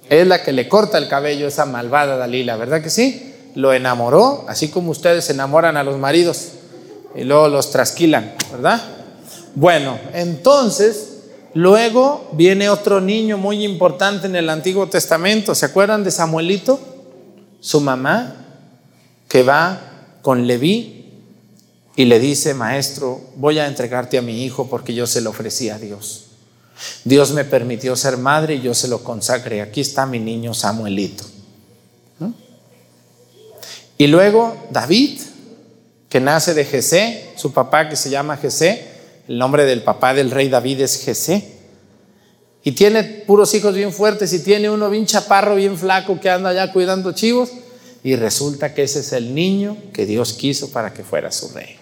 Es 0.07 0.27
la 0.27 0.43
que 0.43 0.51
le 0.51 0.69
corta 0.69 0.99
el 0.99 1.07
cabello, 1.07 1.47
esa 1.47 1.65
malvada 1.65 2.15
Dalila, 2.15 2.57
¿verdad 2.57 2.83
que 2.83 2.91
sí? 2.91 3.33
Lo 3.55 3.73
enamoró, 3.73 4.45
así 4.47 4.67
como 4.67 4.91
ustedes 4.91 5.31
enamoran 5.31 5.77
a 5.77 5.83
los 5.83 5.97
maridos 5.97 6.49
y 7.15 7.23
luego 7.23 7.47
los 7.47 7.71
trasquilan, 7.71 8.35
¿verdad? 8.51 8.79
Bueno, 9.55 9.97
entonces 10.13 11.09
luego 11.53 12.29
viene 12.33 12.69
otro 12.69 13.01
niño 13.01 13.37
muy 13.37 13.63
importante 13.63 14.27
en 14.27 14.35
el 14.35 14.49
Antiguo 14.49 14.87
Testamento. 14.87 15.55
¿Se 15.55 15.65
acuerdan 15.65 16.03
de 16.03 16.11
Samuelito? 16.11 16.79
su 17.59 17.81
mamá 17.81 18.35
que 19.27 19.43
va 19.43 19.79
con 20.21 20.47
Leví 20.47 20.95
y 21.95 22.05
le 22.05 22.19
dice, 22.19 22.53
maestro, 22.53 23.19
voy 23.35 23.59
a 23.59 23.67
entregarte 23.67 24.17
a 24.17 24.21
mi 24.21 24.43
hijo 24.43 24.69
porque 24.69 24.93
yo 24.93 25.05
se 25.05 25.21
lo 25.21 25.31
ofrecí 25.31 25.69
a 25.69 25.77
Dios. 25.77 26.25
Dios 27.03 27.33
me 27.33 27.43
permitió 27.43 27.95
ser 27.95 28.17
madre 28.17 28.55
y 28.55 28.61
yo 28.61 28.73
se 28.73 28.87
lo 28.87 29.03
consagré. 29.03 29.61
Aquí 29.61 29.81
está 29.81 30.05
mi 30.05 30.19
niño 30.19 30.53
Samuelito. 30.53 31.25
Y 33.97 34.07
luego 34.07 34.55
David, 34.71 35.19
que 36.07 36.21
nace 36.21 36.53
de 36.53 36.63
Jesé, 36.63 37.31
su 37.35 37.51
papá 37.51 37.89
que 37.89 37.97
se 37.97 38.09
llama 38.09 38.37
Jesé, 38.37 38.98
el 39.29 39.37
nombre 39.37 39.63
del 39.65 39.83
papá 39.83 40.15
del 40.15 40.31
rey 40.31 40.49
David 40.49 40.81
es 40.81 41.03
Jesé. 41.03 41.59
Y 42.63 42.71
tiene 42.71 43.03
puros 43.03 43.53
hijos 43.53 43.75
bien 43.75 43.93
fuertes 43.93 44.33
y 44.33 44.39
tiene 44.39 44.71
uno 44.71 44.89
bien 44.89 45.05
chaparro, 45.05 45.55
bien 45.55 45.77
flaco 45.77 46.19
que 46.19 46.31
anda 46.31 46.49
allá 46.49 46.73
cuidando 46.73 47.11
chivos. 47.11 47.51
Y 48.03 48.15
resulta 48.15 48.73
que 48.73 48.81
ese 48.81 49.01
es 49.01 49.13
el 49.13 49.35
niño 49.35 49.77
que 49.93 50.07
Dios 50.07 50.33
quiso 50.33 50.71
para 50.71 50.95
que 50.95 51.03
fuera 51.03 51.31
su 51.31 51.49
rey. 51.49 51.75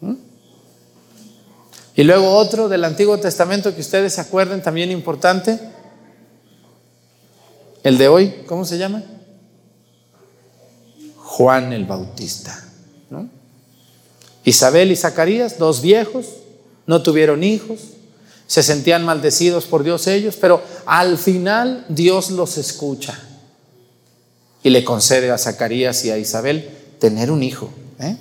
¿Mm? 0.00 0.14
Y 1.96 2.04
luego 2.04 2.30
otro 2.30 2.70
del 2.70 2.82
Antiguo 2.84 3.18
Testamento 3.18 3.74
que 3.74 3.82
ustedes 3.82 4.14
se 4.14 4.22
acuerden 4.22 4.62
también 4.62 4.90
importante. 4.90 5.60
El 7.82 7.98
de 7.98 8.08
hoy, 8.08 8.34
¿cómo 8.46 8.64
se 8.64 8.78
llama? 8.78 9.02
Juan 11.18 11.74
el 11.74 11.84
Bautista. 11.84 12.62
Isabel 14.42 14.90
y 14.90 14.96
Zacarías, 14.96 15.58
dos 15.58 15.82
viejos, 15.82 16.43
no 16.86 17.02
tuvieron 17.02 17.42
hijos, 17.42 17.80
se 18.46 18.62
sentían 18.62 19.04
maldecidos 19.04 19.64
por 19.64 19.82
Dios 19.82 20.06
ellos, 20.06 20.36
pero 20.40 20.62
al 20.86 21.18
final 21.18 21.86
Dios 21.88 22.30
los 22.30 22.58
escucha 22.58 23.18
y 24.62 24.70
le 24.70 24.84
concede 24.84 25.30
a 25.30 25.38
Zacarías 25.38 26.04
y 26.04 26.10
a 26.10 26.18
Isabel 26.18 26.70
tener 26.98 27.30
un 27.30 27.42
hijo. 27.42 27.70
¿eh? 28.00 28.16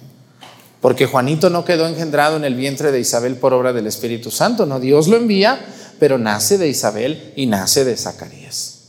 Porque 0.82 1.06
Juanito 1.06 1.50
no 1.50 1.66
quedó 1.66 1.88
engendrado 1.88 2.38
en 2.38 2.44
el 2.46 2.56
vientre 2.56 2.92
de 2.92 3.00
Isabel 3.00 3.36
por 3.36 3.54
obra 3.54 3.74
del 3.74 3.88
Espíritu 3.88 4.32
Santo, 4.32 4.66
no, 4.66 4.80
Dios 4.80 5.08
lo 5.08 5.18
envía, 5.18 5.60
pero 6.00 6.18
nace 6.18 6.58
de 6.58 6.68
Isabel 6.68 7.34
y 7.36 7.46
nace 7.46 7.86
de 7.86 7.96
Zacarías. 7.96 8.80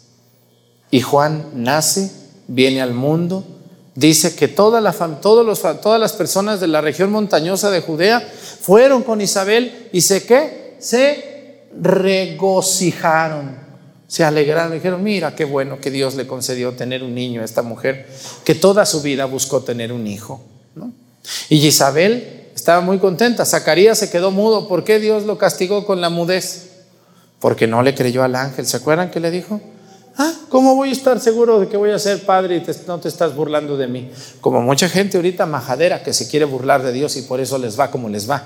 Y 0.91 1.01
Juan 1.01 1.51
nace, 1.55 2.11
viene 2.49 2.81
al 2.81 2.95
mundo, 2.95 3.45
dice 3.95 4.35
que 4.35 4.49
todas 4.49 4.83
las 4.83 6.13
personas 6.13 6.61
de 6.61 6.69
la 6.69 6.81
región 6.81 7.11
montañosa 7.11 7.71
de 7.71 7.81
Judea 7.81 8.21
fueron 8.61 9.03
con 9.03 9.21
Isabel 9.21 9.89
y 9.93 10.01
sé 10.01 10.25
que 10.25 10.77
se 10.79 11.65
regocijaron, 11.81 13.57
se 14.07 14.25
alegraron, 14.25 14.73
dijeron, 14.73 15.03
mira 15.03 15.35
qué 15.35 15.45
bueno 15.45 15.81
que 15.81 15.91
Dios 15.91 16.15
le 16.15 16.27
concedió 16.27 16.73
tener 16.73 17.03
un 17.03 17.15
niño 17.15 17.43
a 17.43 17.45
esta 17.45 17.63
mujer, 17.63 18.09
que 18.45 18.55
toda 18.55 18.87
su 18.87 19.03
vida 19.03 19.25
buscó 19.25 19.63
tener 19.63 19.93
un 19.93 20.07
hijo. 20.07 20.43
Y 21.49 21.67
Isabel 21.67 22.49
estaba 22.55 22.81
muy 22.81 22.99
contenta, 22.99 23.45
Zacarías 23.45 23.99
se 23.99 24.11
quedó 24.11 24.31
mudo, 24.31 24.69
¿por 24.69 24.85
qué 24.85 24.99
Dios 24.99 25.25
lo 25.25 25.39
castigó 25.39 25.87
con 25.87 26.01
la 26.01 26.11
mudez? 26.11 26.71
Porque 27.41 27.67
no 27.67 27.83
le 27.83 27.95
creyó 27.95 28.23
al 28.23 28.37
ángel, 28.37 28.67
¿se 28.67 28.77
acuerdan 28.77 29.11
que 29.11 29.21
le 29.21 29.31
dijo? 29.31 29.61
Ah, 30.17 30.33
¿cómo 30.49 30.77
voy 30.77 30.91
a 30.91 30.93
estar 30.93 31.19
seguro 31.19 31.59
de 31.59 31.69
que 31.69 31.77
voy 31.77 31.91
a 31.91 31.99
ser 31.99 32.25
padre 32.25 32.57
y 32.57 32.87
no 32.87 33.01
te 33.01 33.09
estás 33.09 33.35
burlando 33.35 33.77
de 33.77 33.89
mí? 33.89 34.11
Como 34.41 34.61
mucha 34.63 34.89
gente 34.89 35.17
ahorita 35.17 35.45
majadera 35.47 36.03
que 36.03 36.13
se 36.13 36.29
quiere 36.29 36.45
burlar 36.45 36.83
de 36.83 36.93
Dios 36.93 37.17
y 37.17 37.23
por 37.23 37.41
eso 37.41 37.59
les 37.59 37.79
va 37.79 37.91
como 37.91 38.09
les 38.09 38.31
va. 38.31 38.45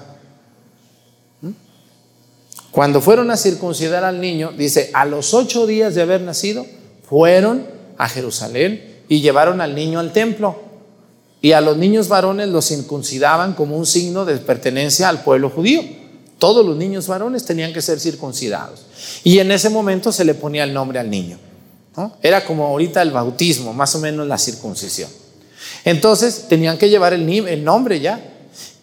Cuando 2.70 3.00
fueron 3.00 3.30
a 3.30 3.36
circuncidar 3.36 4.04
al 4.04 4.20
niño, 4.20 4.52
dice, 4.56 4.90
a 4.92 5.04
los 5.04 5.34
ocho 5.34 5.66
días 5.66 5.94
de 5.94 6.02
haber 6.02 6.20
nacido, 6.20 6.66
fueron 7.08 7.66
a 7.96 8.08
Jerusalén 8.08 9.02
y 9.08 9.20
llevaron 9.20 9.60
al 9.60 9.74
niño 9.74 9.98
al 9.98 10.12
templo. 10.12 10.56
Y 11.40 11.52
a 11.52 11.60
los 11.60 11.76
niños 11.76 12.08
varones 12.08 12.48
los 12.48 12.66
circuncidaban 12.66 13.54
como 13.54 13.76
un 13.76 13.86
signo 13.86 14.24
de 14.24 14.36
pertenencia 14.36 15.08
al 15.08 15.22
pueblo 15.22 15.50
judío. 15.50 15.82
Todos 16.38 16.64
los 16.64 16.76
niños 16.76 17.08
varones 17.08 17.44
tenían 17.44 17.72
que 17.72 17.82
ser 17.82 18.00
circuncidados. 18.00 18.86
Y 19.24 19.38
en 19.38 19.50
ese 19.50 19.70
momento 19.70 20.12
se 20.12 20.24
le 20.24 20.34
ponía 20.34 20.64
el 20.64 20.72
nombre 20.72 20.98
al 20.98 21.10
niño. 21.10 21.38
Era 22.22 22.44
como 22.44 22.66
ahorita 22.66 23.02
el 23.02 23.10
bautismo, 23.10 23.72
más 23.72 23.94
o 23.94 23.98
menos 23.98 24.26
la 24.26 24.38
circuncisión. 24.38 25.10
Entonces 25.84 26.46
tenían 26.48 26.78
que 26.78 26.88
llevar 26.88 27.12
el, 27.12 27.28
el 27.28 27.64
nombre 27.64 28.00
ya. 28.00 28.20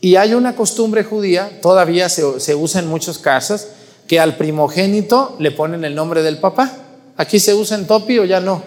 Y 0.02 0.18
hay 0.18 0.34
una 0.34 0.56
costumbre 0.56 1.04
judía, 1.04 1.60
todavía 1.62 2.10
se, 2.10 2.40
se 2.40 2.56
usa 2.56 2.82
en 2.82 2.88
muchas 2.88 3.18
casas, 3.18 3.70
que 4.08 4.20
al 4.20 4.36
primogénito 4.36 5.36
le 5.40 5.52
ponen 5.52 5.84
el 5.84 5.96
nombre 5.96 6.22
del 6.22 6.38
papá. 6.38 6.72
Aquí 7.18 7.40
se 7.40 7.54
usa 7.54 7.78
en 7.78 7.88
Topi 7.88 8.20
o 8.20 8.26
ya 8.26 8.40
no. 8.40 8.62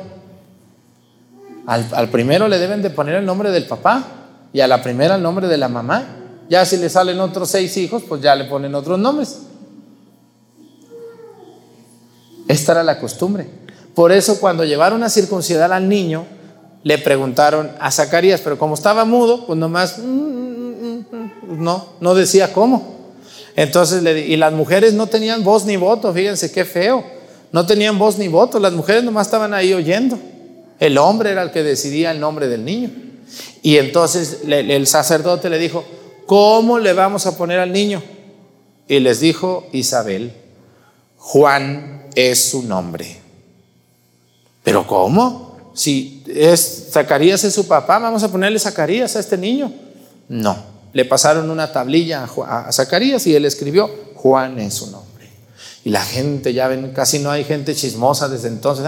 Al, 1.67 1.87
al, 1.93 2.09
primero 2.09 2.49
le 2.49 2.59
deben 2.59 2.83
de 2.83 2.91
poner 2.91 3.17
el 3.17 3.27
nombre 3.27 3.51
del 3.51 3.67
papá 3.67 4.05
y 4.53 4.61
a 4.61 4.67
la 4.67 4.83
primera 4.83 5.17
el 5.17 5.23
nombre 5.23 5.47
de 5.47 5.59
la 5.59 5.69
mamá. 5.69 6.17
Ya 6.49 6.65
si 6.65 6.79
le 6.79 6.89
salen 6.89 7.21
otros 7.21 7.51
seis 7.51 7.77
hijos, 7.77 8.03
pues 8.09 8.23
ya 8.23 8.35
le 8.35 8.45
ponen 8.45 8.75
otros 8.75 8.99
nombres. 8.99 9.41
Esta 12.49 12.73
era 12.73 12.83
la 12.83 12.99
costumbre. 12.99 13.47
Por 13.99 14.13
eso 14.13 14.39
cuando 14.39 14.65
llevaron 14.65 15.03
a 15.03 15.11
circuncidar 15.11 15.73
al 15.73 15.89
niño, 15.89 16.25
le 16.85 16.99
preguntaron 16.99 17.73
a 17.81 17.91
Zacarías, 17.91 18.41
pero 18.41 18.57
como 18.57 18.75
estaba 18.75 19.05
mudo, 19.05 19.45
pues 19.45 19.59
nomás, 19.59 19.99
mm, 19.99 20.05
mm, 20.05 21.07
mm, 21.11 21.65
no, 21.65 21.89
no 21.99 22.15
decía 22.15 22.53
cómo. 22.53 23.11
Entonces, 23.57 24.01
y 24.25 24.37
las 24.37 24.53
mujeres 24.53 24.95
no 24.95 25.09
tenían 25.09 25.43
voz 25.43 25.65
ni 25.65 25.77
voto, 25.77 26.15
fíjense 26.15 26.53
qué 26.53 26.65
feo. 26.65 27.03
No 27.51 27.67
tenían 27.67 27.99
voz 27.99 28.19
ni 28.19 28.29
voto, 28.29 28.61
las 28.61 28.73
mujeres 28.73 29.03
nomás 29.03 29.27
estaban 29.27 29.53
ahí 29.53 29.75
oyendo. 29.75 30.17
El 30.79 30.97
hombre 30.97 31.33
era 31.33 31.43
el 31.43 31.51
que 31.51 31.65
decidía 31.65 32.13
el 32.13 32.21
nombre 32.21 32.47
del 32.47 32.65
niño. 32.65 32.91
Y 33.63 33.79
entonces 33.79 34.43
el 34.47 34.87
sacerdote 34.87 35.51
le 35.51 35.59
dijo, 35.59 35.83
¿cómo 36.25 36.79
le 36.79 36.93
vamos 36.93 37.27
a 37.27 37.37
poner 37.37 37.59
al 37.59 37.73
niño? 37.73 38.01
Y 38.87 39.01
les 39.01 39.19
dijo 39.19 39.67
Isabel, 39.73 40.35
Juan 41.17 42.07
es 42.15 42.51
su 42.51 42.63
nombre. 42.63 43.27
¿Pero 44.69 44.87
cómo? 44.87 45.73
Si 45.73 46.23
es 46.27 46.89
Zacarías 46.91 47.43
es 47.43 47.55
su 47.55 47.67
papá, 47.67 47.99
vamos 47.99 48.23
a 48.23 48.31
ponerle 48.31 48.59
Zacarías 48.59 49.17
a 49.17 49.21
este 49.21 49.39
niño. 49.39 49.73
No, 50.29 50.59
le 50.93 51.07
pasaron 51.07 51.49
una 51.49 51.73
tablilla 51.73 52.29
a 52.47 52.71
Zacarías 52.71 53.27
y 53.27 53.35
él 53.35 53.47
escribió, 53.47 53.91
Juan 54.17 54.59
es 54.59 54.75
su 54.75 54.91
nombre. 54.91 55.27
Y 55.85 55.89
la 55.89 56.03
gente, 56.03 56.53
ya 56.53 56.69
ven, 56.69 56.93
casi 56.93 57.19
no 57.19 57.31
hay 57.31 57.45
gente 57.45 57.75
chismosa 57.75 58.29
desde 58.29 58.49
entonces. 58.49 58.85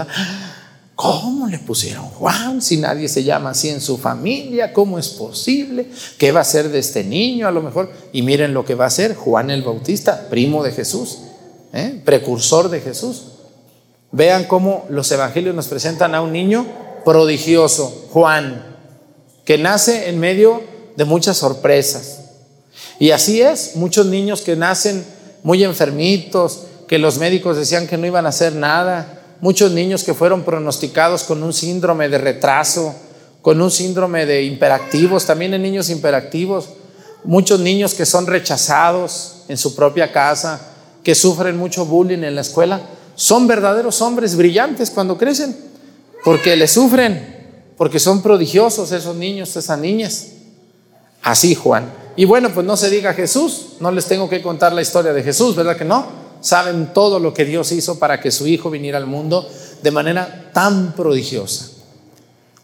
¿Cómo 0.93 1.47
le 1.47 1.57
pusieron 1.57 2.05
Juan 2.09 2.61
si 2.61 2.77
nadie 2.77 3.09
se 3.09 3.23
llama 3.23 3.49
así 3.49 3.69
en 3.69 3.81
su 3.81 3.97
familia? 3.97 4.73
¿Cómo 4.73 4.99
es 4.99 5.09
posible? 5.09 5.87
¿Qué 6.19 6.31
va 6.31 6.41
a 6.41 6.43
ser 6.43 6.69
de 6.69 6.77
este 6.77 7.03
niño 7.03 7.47
a 7.47 7.51
lo 7.51 7.63
mejor? 7.63 7.91
Y 8.13 8.21
miren 8.21 8.53
lo 8.53 8.63
que 8.65 8.75
va 8.75 8.85
a 8.85 8.91
ser 8.91 9.15
Juan 9.15 9.49
el 9.49 9.63
Bautista, 9.63 10.27
primo 10.29 10.63
de 10.63 10.73
Jesús, 10.73 11.17
¿eh? 11.73 11.99
precursor 12.05 12.69
de 12.69 12.81
Jesús. 12.81 13.23
Vean 14.11 14.45
cómo 14.45 14.85
los 14.89 15.11
evangelios 15.11 15.55
nos 15.55 15.67
presentan 15.67 16.15
a 16.15 16.21
un 16.21 16.33
niño 16.33 16.65
prodigioso, 17.05 18.07
Juan, 18.11 18.75
que 19.45 19.57
nace 19.57 20.09
en 20.09 20.19
medio 20.19 20.61
de 20.95 21.05
muchas 21.05 21.37
sorpresas. 21.37 22.19
Y 22.99 23.11
así 23.11 23.41
es, 23.41 23.75
muchos 23.75 24.05
niños 24.05 24.41
que 24.41 24.55
nacen 24.55 25.05
muy 25.43 25.63
enfermitos, 25.63 26.65
que 26.87 26.99
los 26.99 27.17
médicos 27.17 27.57
decían 27.57 27.87
que 27.87 27.97
no 27.97 28.05
iban 28.05 28.25
a 28.25 28.29
hacer 28.29 28.53
nada, 28.53 29.21
muchos 29.39 29.71
niños 29.71 30.03
que 30.03 30.13
fueron 30.13 30.43
pronosticados 30.43 31.23
con 31.23 31.41
un 31.41 31.53
síndrome 31.53 32.09
de 32.09 32.17
retraso, 32.17 32.93
con 33.41 33.59
un 33.61 33.71
síndrome 33.71 34.25
de 34.25 34.43
imperactivos, 34.43 35.25
también 35.25 35.53
en 35.53 35.63
niños 35.63 35.89
imperactivos, 35.89 36.69
muchos 37.23 37.59
niños 37.59 37.93
que 37.93 38.05
son 38.05 38.27
rechazados 38.27 39.43
en 39.47 39.57
su 39.57 39.75
propia 39.75 40.11
casa, 40.11 40.61
que 41.03 41.15
sufren 41.15 41.57
mucho 41.57 41.85
bullying 41.85 42.23
en 42.23 42.35
la 42.35 42.41
escuela, 42.41 42.81
son 43.15 43.47
verdaderos 43.47 44.01
hombres 44.01 44.35
brillantes 44.35 44.89
cuando 44.89 45.17
crecen, 45.17 45.55
porque 46.23 46.55
le 46.55 46.67
sufren, 46.67 47.73
porque 47.77 47.99
son 47.99 48.21
prodigiosos 48.21 48.91
esos 48.91 49.15
niños, 49.15 49.55
esas 49.55 49.79
niñas. 49.79 50.27
Así 51.21 51.55
Juan. 51.55 51.91
Y 52.15 52.25
bueno, 52.25 52.49
pues 52.53 52.65
no 52.65 52.75
se 52.75 52.89
diga 52.89 53.13
Jesús, 53.13 53.73
no 53.79 53.91
les 53.91 54.05
tengo 54.05 54.29
que 54.29 54.41
contar 54.41 54.73
la 54.73 54.81
historia 54.81 55.13
de 55.13 55.23
Jesús, 55.23 55.55
¿verdad 55.55 55.77
que 55.77 55.85
no? 55.85 56.05
Saben 56.41 56.93
todo 56.93 57.19
lo 57.19 57.33
que 57.33 57.45
Dios 57.45 57.71
hizo 57.71 57.99
para 57.99 58.19
que 58.19 58.31
su 58.31 58.47
Hijo 58.47 58.69
viniera 58.69 58.97
al 58.97 59.05
mundo 59.05 59.47
de 59.81 59.91
manera 59.91 60.51
tan 60.53 60.93
prodigiosa. 60.93 61.67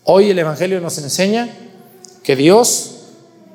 Hoy 0.04 0.30
el 0.32 0.40
Evangelio 0.40 0.82
nos 0.82 0.98
enseña 0.98 1.50
que 2.24 2.36
Dios 2.36 2.92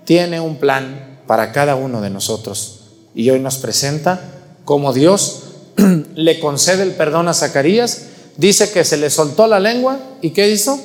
tiene 0.05 0.41
un 0.41 0.57
plan 0.57 1.21
para 1.27 1.53
cada 1.53 1.77
uno 1.77 2.01
de 2.01 2.11
nosotros 2.11 2.81
y 3.15 3.31
hoy 3.31 3.41
nos 3.41 3.59
presenta 3.59 4.21
cómo 4.65 4.93
Dios 4.93 5.43
le 6.15 6.41
concede 6.41 6.83
el 6.83 6.93
perdón 6.93 7.29
a 7.29 7.35
Zacarías, 7.35 8.03
dice 8.37 8.71
que 8.71 8.85
se 8.85 8.97
le 8.97 9.11
soltó 9.11 9.47
la 9.47 9.61
lengua 9.61 9.99
y 10.21 10.31
¿qué 10.31 10.51
hizo? 10.51 10.79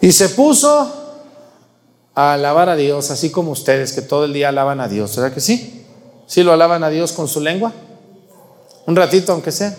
Y 0.00 0.12
se 0.12 0.28
puso 0.28 0.92
a 2.14 2.34
alabar 2.34 2.68
a 2.68 2.76
Dios, 2.76 3.10
así 3.10 3.30
como 3.30 3.50
ustedes 3.50 3.92
que 3.92 4.02
todo 4.02 4.24
el 4.24 4.32
día 4.32 4.50
alaban 4.50 4.80
a 4.80 4.88
Dios, 4.88 5.16
¿verdad 5.16 5.34
que 5.34 5.40
sí? 5.40 5.84
¿Sí 6.26 6.42
lo 6.42 6.52
alaban 6.52 6.82
a 6.84 6.90
Dios 6.90 7.12
con 7.12 7.28
su 7.28 7.40
lengua? 7.40 7.72
Un 8.86 8.96
ratito 8.96 9.32
aunque 9.32 9.52
sea. 9.52 9.76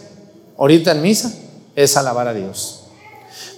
Ahorita 0.57 0.91
en 0.91 1.01
misa 1.01 1.31
es 1.75 1.95
alabar 1.97 2.27
a 2.27 2.33
Dios. 2.33 2.83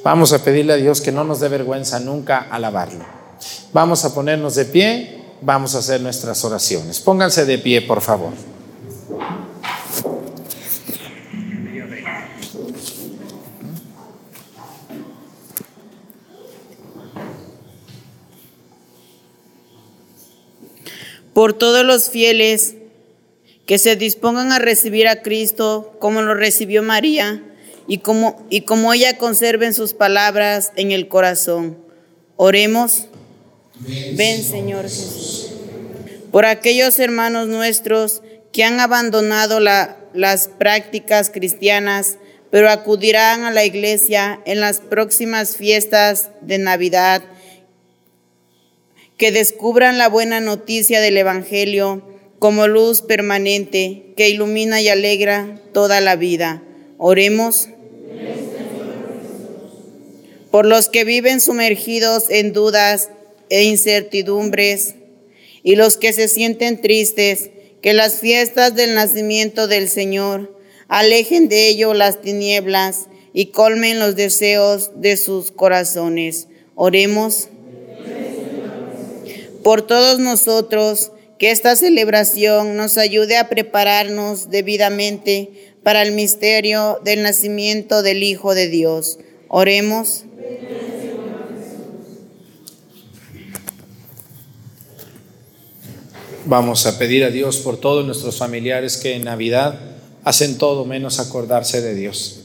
Vamos 0.03 0.33
a 0.33 0.43
pedirle 0.43 0.73
a 0.73 0.77
Dios 0.77 1.01
que 1.01 1.11
no 1.11 1.23
nos 1.23 1.39
dé 1.39 1.49
vergüenza 1.49 1.99
nunca 1.99 2.47
alabarlo. 2.49 3.05
Vamos 3.73 4.05
a 4.05 4.13
ponernos 4.13 4.55
de 4.55 4.65
pie, 4.65 5.23
vamos 5.41 5.75
a 5.75 5.79
hacer 5.79 6.01
nuestras 6.01 6.43
oraciones. 6.43 6.99
Pónganse 6.99 7.45
de 7.45 7.57
pie, 7.57 7.81
por 7.81 8.01
favor. 8.01 8.33
Por 21.39 21.53
todos 21.53 21.85
los 21.85 22.09
fieles 22.09 22.75
que 23.65 23.77
se 23.77 23.95
dispongan 23.95 24.51
a 24.51 24.59
recibir 24.59 25.07
a 25.07 25.21
Cristo 25.21 25.95
como 25.97 26.21
lo 26.21 26.33
recibió 26.33 26.83
María 26.83 27.41
y 27.87 27.99
como, 27.99 28.45
y 28.49 28.63
como 28.63 28.93
ella 28.93 29.17
conserven 29.17 29.73
sus 29.73 29.93
palabras 29.93 30.73
en 30.75 30.91
el 30.91 31.07
corazón. 31.07 31.77
Oremos. 32.35 33.05
Ven, 34.17 34.43
Señor 34.43 34.83
Jesús. 34.83 35.51
Por 36.29 36.45
aquellos 36.45 36.99
hermanos 36.99 37.47
nuestros 37.47 38.21
que 38.51 38.63
han 38.63 38.79
abandonado 38.79 39.59
las 39.59 40.47
prácticas 40.47 41.29
cristianas, 41.29 42.17
pero 42.51 42.69
acudirán 42.69 43.43
a 43.43 43.51
la 43.51 43.65
iglesia 43.65 44.41
en 44.45 44.59
las 44.59 44.79
próximas 44.79 45.55
fiestas 45.55 46.29
de 46.41 46.57
Navidad 46.57 47.23
que 49.19 49.31
descubran 49.33 49.97
la 49.97 50.07
buena 50.07 50.39
noticia 50.39 51.01
del 51.01 51.17
Evangelio 51.17 52.01
como 52.39 52.67
luz 52.67 53.01
permanente 53.01 54.13
que 54.15 54.29
ilumina 54.29 54.81
y 54.81 54.87
alegra 54.87 55.59
toda 55.73 55.99
la 55.99 56.15
vida. 56.15 56.63
Oremos. 56.97 57.67
Por 60.51 60.65
los 60.65 60.87
que 60.87 61.03
viven 61.03 61.41
sumergidos 61.41 62.29
en 62.29 62.53
dudas 62.53 63.09
e 63.49 63.63
incertidumbres 63.63 64.95
y 65.63 65.75
los 65.75 65.97
que 65.97 66.13
se 66.13 66.29
sienten 66.29 66.81
tristes, 66.81 67.51
que 67.81 67.93
las 67.93 68.19
fiestas 68.19 68.75
del 68.75 68.95
nacimiento 68.95 69.67
del 69.67 69.89
Señor 69.89 70.57
alejen 70.87 71.49
de 71.49 71.67
ello 71.67 71.93
las 71.93 72.21
tinieblas 72.21 73.07
y 73.33 73.47
colmen 73.47 73.99
los 73.99 74.15
deseos 74.15 74.91
de 74.95 75.17
sus 75.17 75.51
corazones. 75.51 76.47
Oremos 76.75 77.49
por 79.63 79.81
todos 79.81 80.19
nosotros, 80.19 81.11
que 81.37 81.51
esta 81.51 81.75
celebración 81.75 82.75
nos 82.75 82.97
ayude 82.97 83.37
a 83.37 83.47
prepararnos 83.47 84.49
debidamente 84.49 85.73
para 85.83 86.01
el 86.01 86.11
misterio 86.11 86.99
del 87.03 87.23
nacimiento 87.23 88.01
del 88.01 88.23
Hijo 88.23 88.55
de 88.55 88.67
Dios. 88.67 89.19
Oremos. 89.47 90.25
Vamos 96.49 96.85
a 96.87 96.97
pedir 96.97 97.23
a 97.23 97.29
Dios 97.29 97.57
por 97.57 97.77
todos 97.77 98.05
nuestros 98.05 98.37
familiares 98.37 98.97
que 98.97 99.15
en 99.15 99.23
Navidad 99.23 99.79
hacen 100.23 100.57
todo 100.57 100.83
menos 100.83 101.19
acordarse 101.19 101.79
de 101.79 101.93
Dios. 101.93 102.41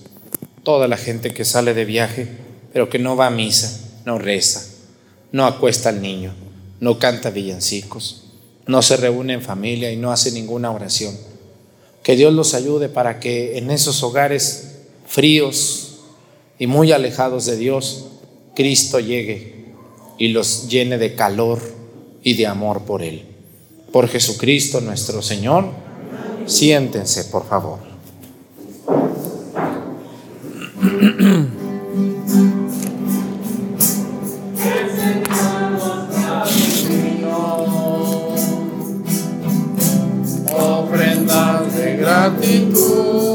Toda 0.63 0.89
la 0.89 0.97
gente 0.97 1.33
que 1.33 1.45
sale 1.45 1.75
de 1.75 1.85
viaje, 1.85 2.29
pero 2.73 2.91
que 2.91 2.99
no 2.99 3.17
va 3.17 3.27
a 3.27 3.31
misa, 3.31 3.81
no 4.05 4.19
reza, 4.19 4.65
no 5.33 5.47
acuesta 5.47 5.89
al 5.89 6.03
niño 6.03 6.35
no 6.85 6.99
canta 6.99 7.31
villancicos, 7.31 8.25
no 8.67 8.83
se 8.83 8.99
reúne 8.99 9.33
en 9.33 9.41
familia 9.41 9.91
y 9.91 9.97
no 9.97 10.13
hace 10.13 10.33
ninguna 10.33 10.71
oración. 10.71 11.17
Que 12.03 12.15
Dios 12.15 12.35
los 12.35 12.53
ayude 12.53 12.91
para 12.91 13.21
que 13.21 13.57
en 13.57 13.71
esos 13.71 14.03
hogares 14.03 14.81
fríos 15.07 16.01
y 16.59 16.67
muy 16.67 16.93
alejados 16.93 17.47
de 17.47 17.57
Dios, 17.57 18.05
Cristo 18.55 19.01
llegue 19.01 19.73
y 20.19 20.29
los 20.29 20.69
llene 20.69 20.99
de 20.99 21.15
calor 21.15 21.63
y 22.23 22.35
de 22.35 22.47
amor 22.47 22.83
por 22.83 23.03
Él. 23.03 23.34
Por 23.95 24.09
Jesucristo 24.09 24.81
nuestro 24.81 25.23
Señor, 25.23 25.67
siéntense 26.47 27.27
por 27.27 27.47
favor. 27.47 27.79
De 41.77 41.97
gratitud. 41.97 43.34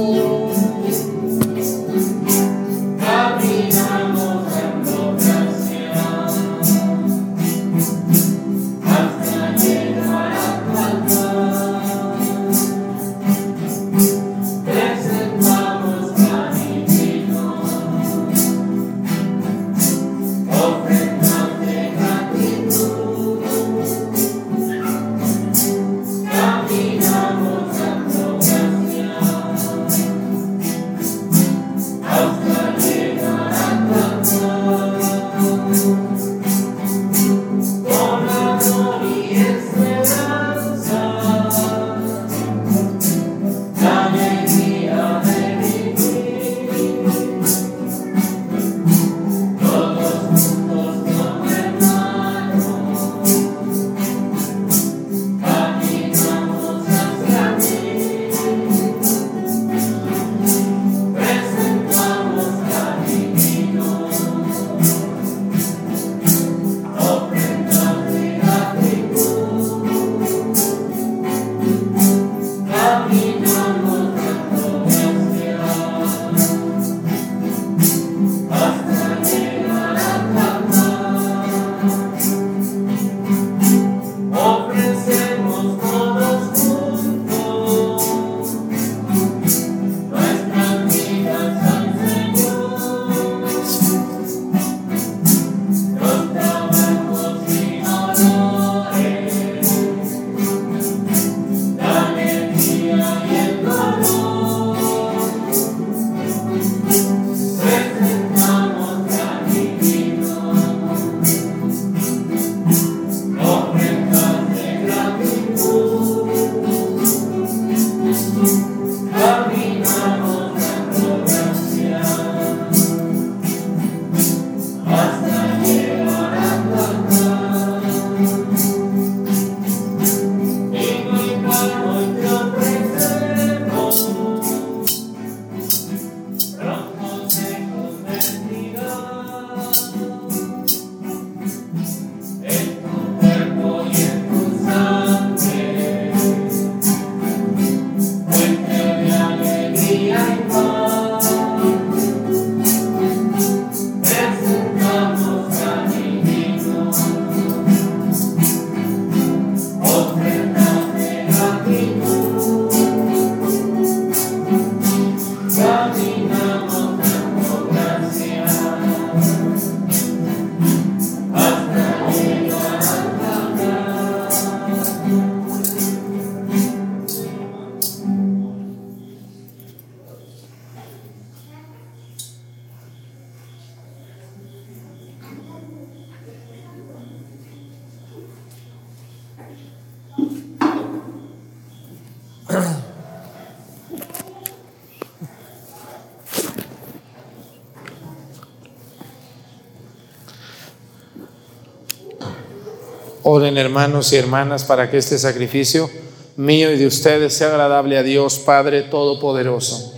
Oren 203.31 203.59
hermanos 203.59 204.11
y 204.11 204.15
hermanas 204.15 204.63
para 204.63 204.89
que 204.89 204.97
este 204.97 205.19
sacrificio 205.19 205.87
mío 206.35 206.71
y 206.71 206.79
de 206.79 206.87
ustedes 206.87 207.31
sea 207.31 207.49
agradable 207.49 207.95
a 207.95 208.01
Dios 208.01 208.39
Padre 208.39 208.81
Todopoderoso. 208.81 209.93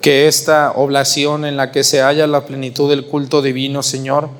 Que 0.00 0.26
esta 0.26 0.72
oblación 0.72 1.44
en 1.44 1.58
la 1.58 1.70
que 1.70 1.84
se 1.84 2.00
halla 2.00 2.26
la 2.26 2.46
plenitud 2.46 2.88
del 2.88 3.04
culto 3.04 3.42
divino, 3.42 3.82
Señor, 3.82 4.30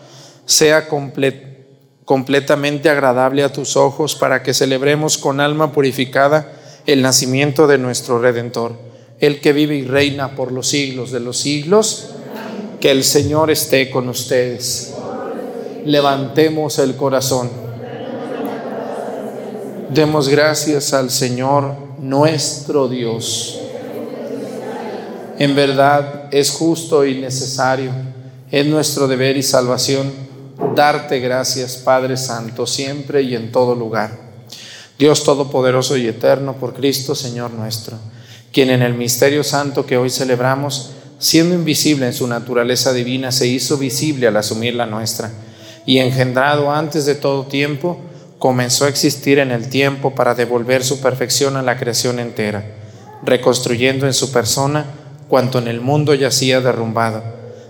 sea 0.47 0.89
completamente 2.07 2.89
agradable 2.89 3.45
a 3.45 3.53
tus 3.53 3.77
ojos 3.77 4.15
para 4.15 4.43
que 4.43 4.55
celebremos 4.55 5.19
con 5.19 5.41
alma 5.41 5.73
purificada 5.73 6.51
el 6.87 7.03
nacimiento 7.03 7.67
de 7.67 7.77
nuestro 7.77 8.19
Redentor, 8.19 8.92
el 9.23 9.41
que 9.41 9.55
vive 9.55 9.77
y 9.77 9.87
reina 9.87 10.37
por 10.37 10.53
los 10.53 10.69
siglos 10.69 11.11
de 11.11 11.21
los 11.21 11.39
siglos. 11.39 12.09
Que 12.79 12.91
el 12.91 13.05
Señor 13.05 13.51
esté 13.51 13.89
con 13.89 14.11
ustedes. 14.11 14.93
Levantemos 15.87 16.79
el 16.79 16.97
corazón. 16.97 17.49
Demos 19.89 20.29
gracias 20.29 20.93
al 20.93 21.11
Señor 21.11 21.75
nuestro 21.99 22.89
Dios. 22.89 23.59
En 25.39 25.55
verdad 25.55 26.29
es 26.31 26.51
justo 26.51 27.07
y 27.07 27.15
necesario, 27.19 27.91
es 28.51 28.67
nuestro 28.67 29.09
deber 29.09 29.37
y 29.37 29.43
salvación 29.43 30.13
darte 30.75 31.21
gracias, 31.21 31.77
Padre 31.77 32.17
Santo, 32.17 32.67
siempre 32.67 33.23
y 33.23 33.35
en 33.35 33.53
todo 33.53 33.75
lugar. 33.75 34.19
Dios 34.99 35.25
Todopoderoso 35.25 35.97
y 35.97 36.07
Eterno, 36.07 36.55
por 36.55 36.75
Cristo, 36.75 37.15
Señor 37.15 37.51
nuestro, 37.53 37.97
quien 38.53 38.71
en 38.71 38.83
el 38.83 38.95
misterio 38.95 39.43
santo 39.43 39.87
que 39.87 39.97
hoy 39.97 40.11
celebramos, 40.11 40.93
siendo 41.19 41.55
invisible 41.55 42.07
en 42.07 42.13
su 42.13 42.27
naturaleza 42.27 42.93
divina, 42.93 43.33
se 43.33 43.47
hizo 43.47 43.79
visible 43.79 44.27
al 44.27 44.37
asumir 44.37 44.75
la 44.75 44.87
nuestra, 44.87 45.31
y 45.87 45.99
engendrado 45.99 46.71
antes 46.71 47.07
de 47.07 47.15
todo 47.15 47.47
tiempo, 47.47 47.99
comenzó 48.39 48.85
a 48.85 48.89
existir 48.89 49.39
en 49.39 49.53
el 49.53 49.69
tiempo 49.69 50.15
para 50.15 50.35
devolver 50.35 50.85
su 50.85 51.01
perfección 51.01 51.57
a 51.57 51.63
la 51.63 51.79
creación 51.79 52.19
entera, 52.19 52.65
reconstruyendo 53.25 54.07
en 54.07 54.13
su 54.13 54.33
persona 54.33 54.85
cuanto 55.29 55.59
en 55.59 55.69
el 55.69 55.81
mundo 55.81 56.13
yacía 56.15 56.61
derrumbado, 56.61 57.23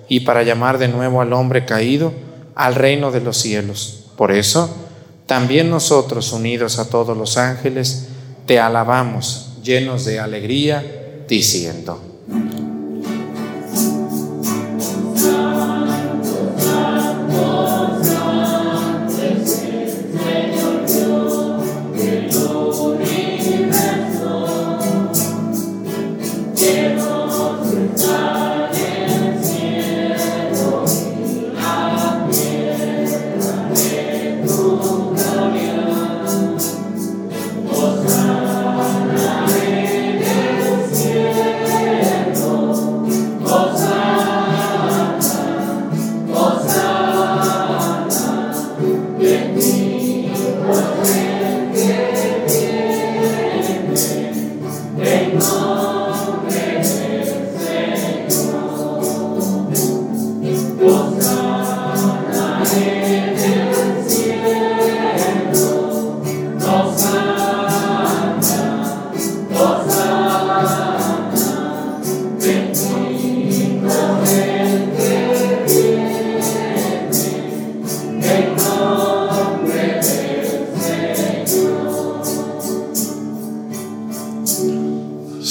y 0.09 0.21
para 0.21 0.43
llamar 0.43 0.79
de 0.79 0.89
nuevo 0.89 1.21
al 1.21 1.33
hombre 1.33 1.65
caído 1.65 2.13
al 2.55 2.75
reino 2.75 3.13
de 3.13 3.21
los 3.21 3.37
cielos. 3.37 4.07
Por 4.17 4.33
eso, 4.33 4.75
también 5.27 5.71
nosotros, 5.71 6.33
unidos 6.33 6.79
a 6.79 6.89
todos 6.89 7.17
los 7.17 7.37
ángeles, 7.37 8.09
te 8.47 8.59
alabamos, 8.59 9.52
llenos 9.63 10.05
de 10.05 10.19
alegría, 10.21 10.85
diciendo. 11.29 12.01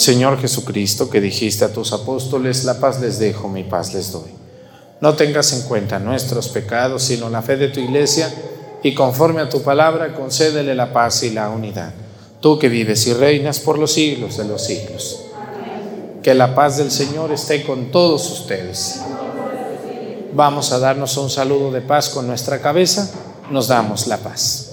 Señor 0.00 0.40
Jesucristo, 0.40 1.10
que 1.10 1.20
dijiste 1.20 1.62
a 1.62 1.74
tus 1.74 1.92
apóstoles, 1.92 2.64
la 2.64 2.80
paz 2.80 3.02
les 3.02 3.18
dejo, 3.18 3.50
mi 3.50 3.64
paz 3.64 3.92
les 3.92 4.10
doy. 4.10 4.30
No 5.02 5.12
tengas 5.12 5.52
en 5.52 5.60
cuenta 5.68 5.98
nuestros 5.98 6.48
pecados, 6.48 7.02
sino 7.02 7.28
la 7.28 7.42
fe 7.42 7.58
de 7.58 7.68
tu 7.68 7.80
iglesia, 7.80 8.32
y 8.82 8.94
conforme 8.94 9.42
a 9.42 9.50
tu 9.50 9.60
palabra, 9.60 10.14
concédele 10.14 10.74
la 10.74 10.94
paz 10.94 11.22
y 11.22 11.28
la 11.28 11.50
unidad. 11.50 11.92
Tú 12.40 12.58
que 12.58 12.70
vives 12.70 13.06
y 13.08 13.12
reinas 13.12 13.60
por 13.60 13.78
los 13.78 13.92
siglos 13.92 14.38
de 14.38 14.44
los 14.44 14.64
siglos. 14.64 15.20
Que 16.22 16.32
la 16.32 16.54
paz 16.54 16.78
del 16.78 16.90
Señor 16.90 17.30
esté 17.30 17.62
con 17.62 17.90
todos 17.90 18.30
ustedes. 18.30 19.02
Vamos 20.32 20.72
a 20.72 20.78
darnos 20.78 21.14
un 21.18 21.28
saludo 21.28 21.70
de 21.72 21.82
paz 21.82 22.08
con 22.08 22.26
nuestra 22.26 22.62
cabeza. 22.62 23.10
Nos 23.50 23.68
damos 23.68 24.06
la 24.06 24.16
paz. 24.16 24.69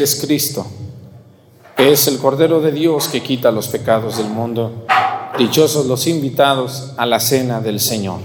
Él 0.00 0.04
es 0.04 0.16
Cristo. 0.18 0.66
Es 1.76 2.06
el 2.06 2.16
Cordero 2.16 2.62
de 2.62 2.72
Dios 2.72 3.08
que 3.08 3.22
quita 3.22 3.50
los 3.50 3.68
pecados 3.68 4.16
del 4.16 4.28
mundo. 4.28 4.86
Dichosos 5.36 5.84
los 5.84 6.06
invitados 6.06 6.94
a 6.96 7.04
la 7.04 7.20
cena 7.20 7.60
del 7.60 7.80
Señor. 7.80 8.18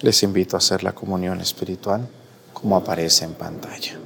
Les 0.00 0.22
invito 0.24 0.56
a 0.56 0.58
hacer 0.58 0.82
la 0.82 0.90
comunión 0.90 1.40
espiritual 1.40 2.08
como 2.52 2.76
aparece 2.76 3.24
en 3.26 3.34
pantalla. 3.34 4.03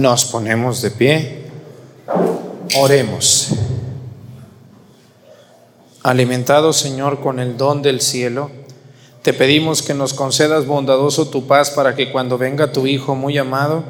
Nos 0.00 0.24
ponemos 0.24 0.80
de 0.80 0.90
pie. 0.90 1.42
Oremos. 2.78 3.48
Alimentado, 6.02 6.72
Señor, 6.72 7.20
con 7.20 7.38
el 7.38 7.58
don 7.58 7.82
del 7.82 8.00
cielo, 8.00 8.50
te 9.20 9.34
pedimos 9.34 9.82
que 9.82 9.92
nos 9.92 10.14
concedas 10.14 10.64
bondadoso 10.64 11.28
tu 11.28 11.46
paz 11.46 11.68
para 11.68 11.96
que 11.96 12.10
cuando 12.10 12.38
venga 12.38 12.72
tu 12.72 12.86
Hijo 12.86 13.14
muy 13.14 13.36
amado, 13.36 13.84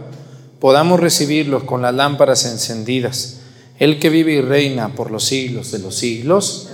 podamos 0.59 0.99
recibirlo 0.99 1.65
con 1.65 1.81
las 1.81 1.95
lámparas 1.95 2.45
encendidas, 2.45 3.37
el 3.79 4.01
que 4.01 4.11
vive 4.11 4.33
y 4.33 4.41
reina 4.41 4.89
por 4.97 5.13
los 5.13 5.23
siglos 5.23 5.71
de 5.71 5.79
los 5.79 5.95
siglos. 5.95 6.71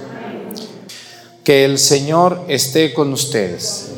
Que 1.45 1.66
el 1.66 1.76
Señor 1.76 2.43
esté 2.49 2.95
con 2.95 3.12
ustedes. 3.12 3.91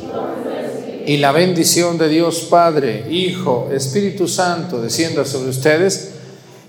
Y 1.09 1.17
la 1.17 1.31
bendición 1.31 1.97
de 1.97 2.07
Dios 2.07 2.41
Padre, 2.51 3.07
Hijo, 3.09 3.71
Espíritu 3.73 4.27
Santo 4.27 4.79
descienda 4.79 5.25
sobre 5.25 5.49
ustedes 5.49 6.11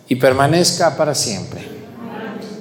y 0.09 0.16
permanezca 0.16 0.97
para 0.97 1.14
siempre. 1.14 1.61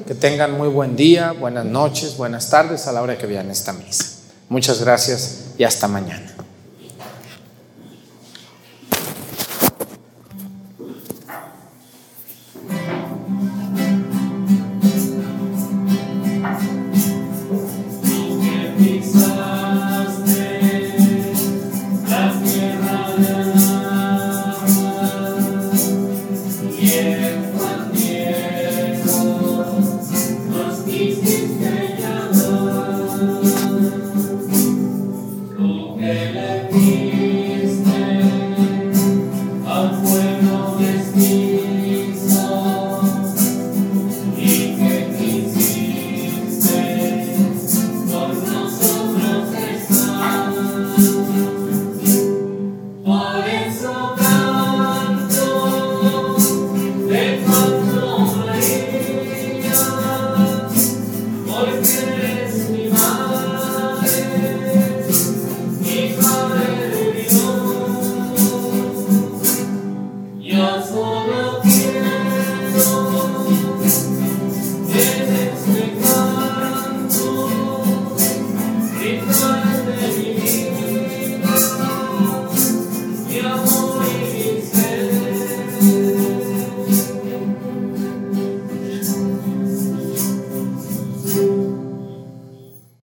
Que 0.05 0.13
tengan 0.13 0.57
muy 0.57 0.67
buen 0.67 0.97
día, 0.97 1.31
buenas 1.31 1.63
noches, 1.63 2.17
buenas 2.17 2.49
tardes 2.49 2.85
a 2.87 2.91
la 2.91 3.01
hora 3.01 3.17
que 3.17 3.27
vean 3.27 3.49
esta 3.49 3.71
misa. 3.71 4.07
Muchas 4.49 4.81
gracias 4.81 5.53
y 5.57 5.63
hasta 5.63 5.87
mañana. 5.87 6.38